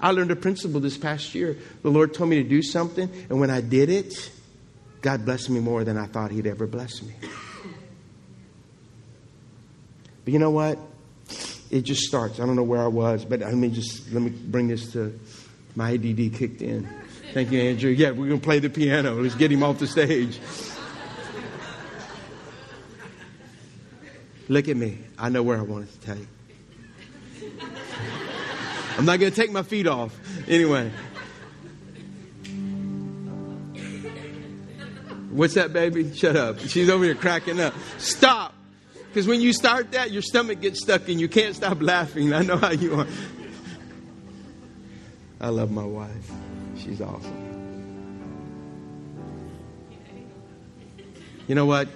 [0.00, 1.56] I learned a principle this past year.
[1.82, 4.30] The Lord told me to do something, and when I did it,
[5.00, 7.14] God blessed me more than I thought He'd ever bless me.
[10.24, 10.78] But you know what?
[11.70, 12.38] It just starts.
[12.40, 15.18] I don't know where I was, but let me just let me bring this to
[15.74, 16.88] my ADD kicked in.
[17.32, 17.90] Thank you, Andrew.
[17.90, 19.14] Yeah, we're going to play the piano.
[19.14, 20.38] Let's get him off the stage.
[24.48, 24.98] Look at me.
[25.18, 26.26] I know where I wanted to take.
[28.96, 30.18] I'm not going to take my feet off.
[30.48, 30.90] Anyway.
[35.30, 36.12] What's that, baby?
[36.14, 36.58] Shut up.
[36.60, 37.74] She's over here cracking up.
[37.98, 38.54] Stop.
[39.08, 42.32] Because when you start that, your stomach gets stuck and you can't stop laughing.
[42.32, 43.06] I know how you are.
[45.40, 46.32] I love my wife.
[46.76, 47.44] She's awesome.
[51.46, 51.88] You know what?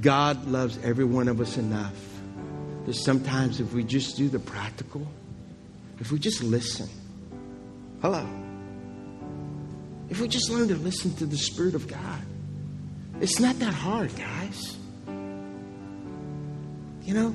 [0.00, 1.94] God loves every one of us enough
[2.86, 5.06] that sometimes if we just do the practical,
[6.00, 6.88] if we just listen,
[8.02, 8.26] hello,
[10.10, 12.20] if we just learn to listen to the Spirit of God,
[13.20, 14.76] it's not that hard, guys.
[17.02, 17.34] You know,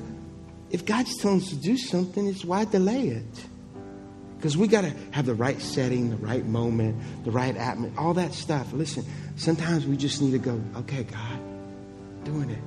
[0.70, 3.46] if God's telling us to do something, it's why delay it?
[4.36, 8.14] Because we got to have the right setting, the right moment, the right atmosphere, all
[8.14, 8.72] that stuff.
[8.72, 9.04] Listen,
[9.36, 11.38] sometimes we just need to go, okay, God,
[12.24, 12.62] doing it.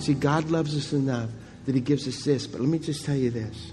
[0.00, 1.30] See, God loves us enough
[1.66, 2.46] that He gives us this.
[2.46, 3.72] But let me just tell you this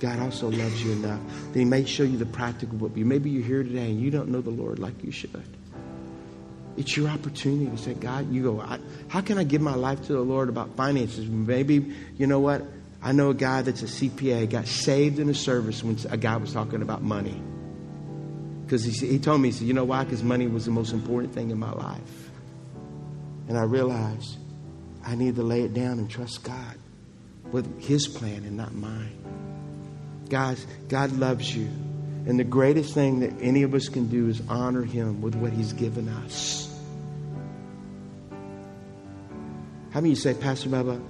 [0.00, 1.20] God also loves you enough
[1.52, 4.28] that He may show you the practical but Maybe you're here today and you don't
[4.28, 5.30] know the Lord like you should.
[6.76, 8.78] It's your opportunity to say, God, you go,
[9.08, 11.26] how can I give my life to the Lord about finances?
[11.26, 12.62] Maybe, you know what?
[13.02, 16.36] I know a guy that's a CPA, got saved in a service when a guy
[16.36, 17.42] was talking about money.
[18.64, 20.04] Because he, he told me, he said, you know why?
[20.04, 22.27] Because money was the most important thing in my life.
[23.48, 24.36] And I realized
[25.04, 26.76] I need to lay it down and trust God
[27.50, 29.16] with His plan and not mine.
[30.28, 31.68] Guys, God loves you.
[32.26, 35.52] And the greatest thing that any of us can do is honor Him with what
[35.52, 36.66] He's given us.
[39.90, 41.02] How many you say, Pastor Bubba,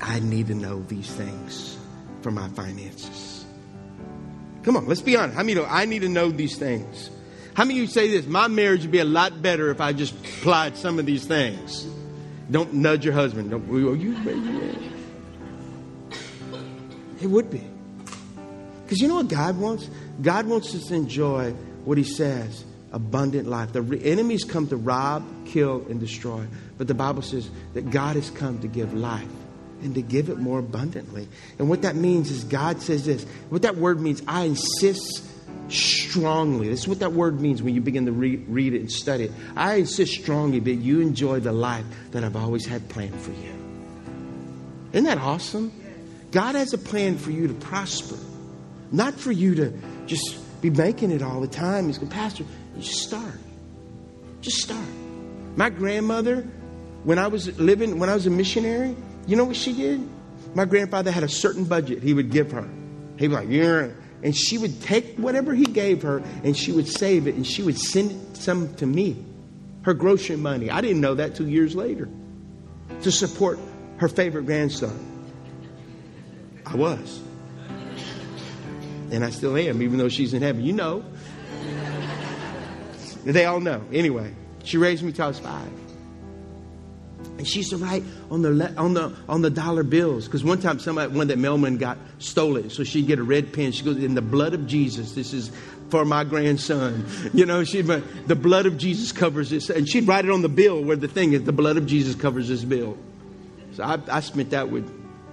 [0.00, 1.78] I need to know these things
[2.22, 3.44] for my finances?
[4.64, 5.36] Come on, let's be honest.
[5.36, 7.10] How many know I need to know these things?
[7.54, 8.26] How many of you say this?
[8.26, 11.86] My marriage would be a lot better if I just applied some of these things.
[12.50, 13.50] Don't nudge your husband.
[13.50, 14.16] Don't, oh, you,
[17.20, 17.62] it would be.
[18.84, 19.88] Because you know what God wants?
[20.20, 21.52] God wants us to enjoy
[21.84, 23.72] what He says abundant life.
[23.72, 26.46] The enemies come to rob, kill, and destroy.
[26.78, 29.28] But the Bible says that God has come to give life
[29.82, 31.26] and to give it more abundantly.
[31.58, 33.24] And what that means is God says this.
[33.48, 35.24] What that word means, I insist
[35.72, 36.68] strongly.
[36.68, 39.24] This is what that word means when you begin to read, read it and study
[39.24, 39.32] it.
[39.56, 43.52] I insist strongly that you enjoy the life that I've always had planned for you.
[44.92, 45.72] Isn't that awesome?
[46.30, 48.16] God has a plan for you to prosper,
[48.90, 49.72] not for you to
[50.06, 51.86] just be making it all the time.
[51.86, 52.44] He's going, Pastor,
[52.76, 53.38] you just start.
[54.40, 54.86] Just start.
[55.56, 56.42] My grandmother,
[57.04, 58.96] when I was living, when I was a missionary,
[59.26, 60.08] you know what she did?
[60.54, 62.68] My grandfather had a certain budget he would give her.
[63.18, 63.88] He'd be like, yeah.
[64.22, 67.62] And she would take whatever he gave her and she would save it and she
[67.62, 69.24] would send some to me.
[69.82, 70.70] Her grocery money.
[70.70, 72.08] I didn't know that two years later.
[73.02, 73.58] To support
[73.96, 74.96] her favorite grandson.
[76.64, 77.20] I was.
[79.10, 80.64] And I still am, even though she's in heaven.
[80.64, 81.04] You know.
[83.24, 83.84] They all know.
[83.92, 85.68] Anyway, she raised me till I was five.
[87.38, 90.60] And she used to write on the on the on the dollar bills because one
[90.60, 93.72] time somebody one that mailman got stolen, so she'd get a red pen.
[93.72, 95.50] She goes, "In the blood of Jesus, this is
[95.88, 100.24] for my grandson." You know, she the blood of Jesus covers this, and she'd write
[100.24, 102.98] it on the bill where the thing is, the blood of Jesus covers this bill.
[103.72, 104.90] So I, I spent that with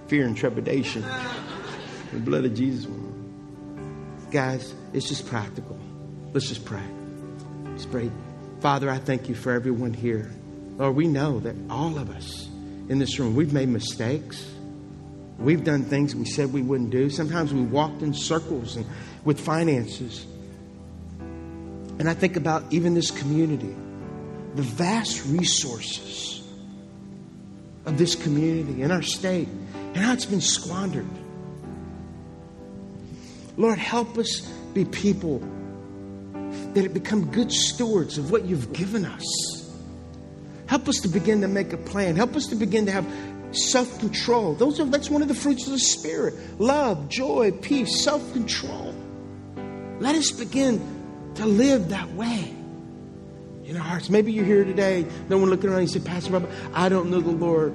[0.08, 1.04] fear and trepidation.
[2.12, 2.90] The blood of Jesus.
[4.32, 5.78] Guys, it's just practical.
[6.32, 6.82] Let's just pray.
[7.66, 8.10] Let's pray.
[8.58, 10.28] Father, I thank you for everyone here.
[10.80, 12.48] Lord, we know that all of us
[12.88, 14.50] in this room, we've made mistakes.
[15.38, 17.10] We've done things we said we wouldn't do.
[17.10, 18.86] Sometimes we walked in circles and
[19.22, 20.24] with finances.
[21.98, 23.74] And I think about even this community,
[24.54, 26.42] the vast resources
[27.84, 31.06] of this community and our state, and how it's been squandered.
[33.58, 34.40] Lord, help us
[34.72, 35.40] be people
[36.72, 39.59] that have become good stewards of what you've given us.
[40.70, 42.14] Help us to begin to make a plan.
[42.14, 43.04] Help us to begin to have
[43.50, 44.54] self control.
[44.54, 48.94] Those are that's one of the fruits of the Spirit: love, joy, peace, self control.
[49.98, 50.80] Let us begin
[51.34, 52.54] to live that way
[53.64, 54.10] in our hearts.
[54.10, 57.20] Maybe you're here today, no one looking around, you say, Pastor Bubba, I don't know
[57.20, 57.74] the Lord,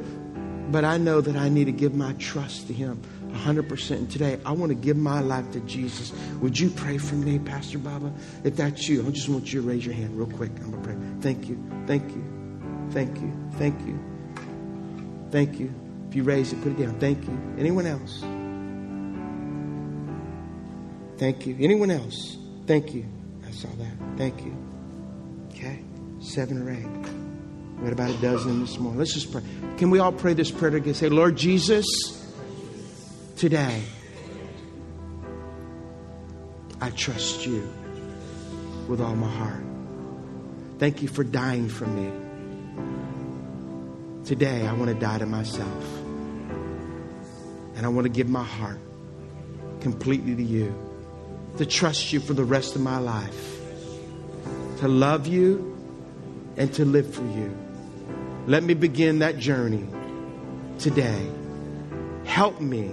[0.71, 3.01] but I know that I need to give my trust to Him.
[3.33, 3.91] 100%.
[3.91, 6.13] And today, I want to give my life to Jesus.
[6.39, 8.17] Would you pray for me, Pastor Bubba?
[8.45, 10.51] If that's you, I just want you to raise your hand real quick.
[10.61, 10.97] I'm going to pray.
[11.19, 11.61] Thank you.
[11.85, 12.34] Thank you.
[12.95, 13.33] Thank you.
[13.57, 13.99] Thank you.
[15.29, 15.73] Thank you.
[16.07, 16.97] If you raise it, put it down.
[16.97, 17.37] Thank you.
[17.59, 18.21] Anyone else?
[21.17, 21.57] Thank you.
[21.59, 22.37] Anyone else?
[22.65, 23.05] Thank you.
[23.45, 24.17] I saw that.
[24.17, 24.55] Thank you.
[25.49, 25.83] Okay?
[26.21, 27.83] Seven or eight.
[27.83, 28.97] What about a dozen this morning?
[28.97, 29.41] Let's just pray.
[29.75, 30.93] Can we all pray this prayer together?
[30.93, 31.85] Say, Lord Jesus,
[33.35, 33.83] today,
[36.79, 37.67] I trust you
[38.87, 39.65] with all my heart.
[40.79, 42.24] Thank you for dying for me.
[44.25, 45.97] Today, I want to die to myself.
[47.75, 48.79] And I want to give my heart
[49.81, 50.73] completely to you,
[51.57, 53.59] to trust you for the rest of my life,
[54.79, 55.77] to love you
[56.57, 57.55] and to live for you.
[58.47, 59.87] Let me begin that journey
[60.79, 61.29] today.
[62.25, 62.91] Help me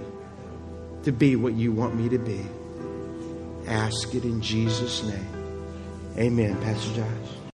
[1.03, 2.45] to be what you want me to be.
[3.67, 5.27] Ask it in Jesus' name.
[6.17, 7.42] Amen, Pastor Josh.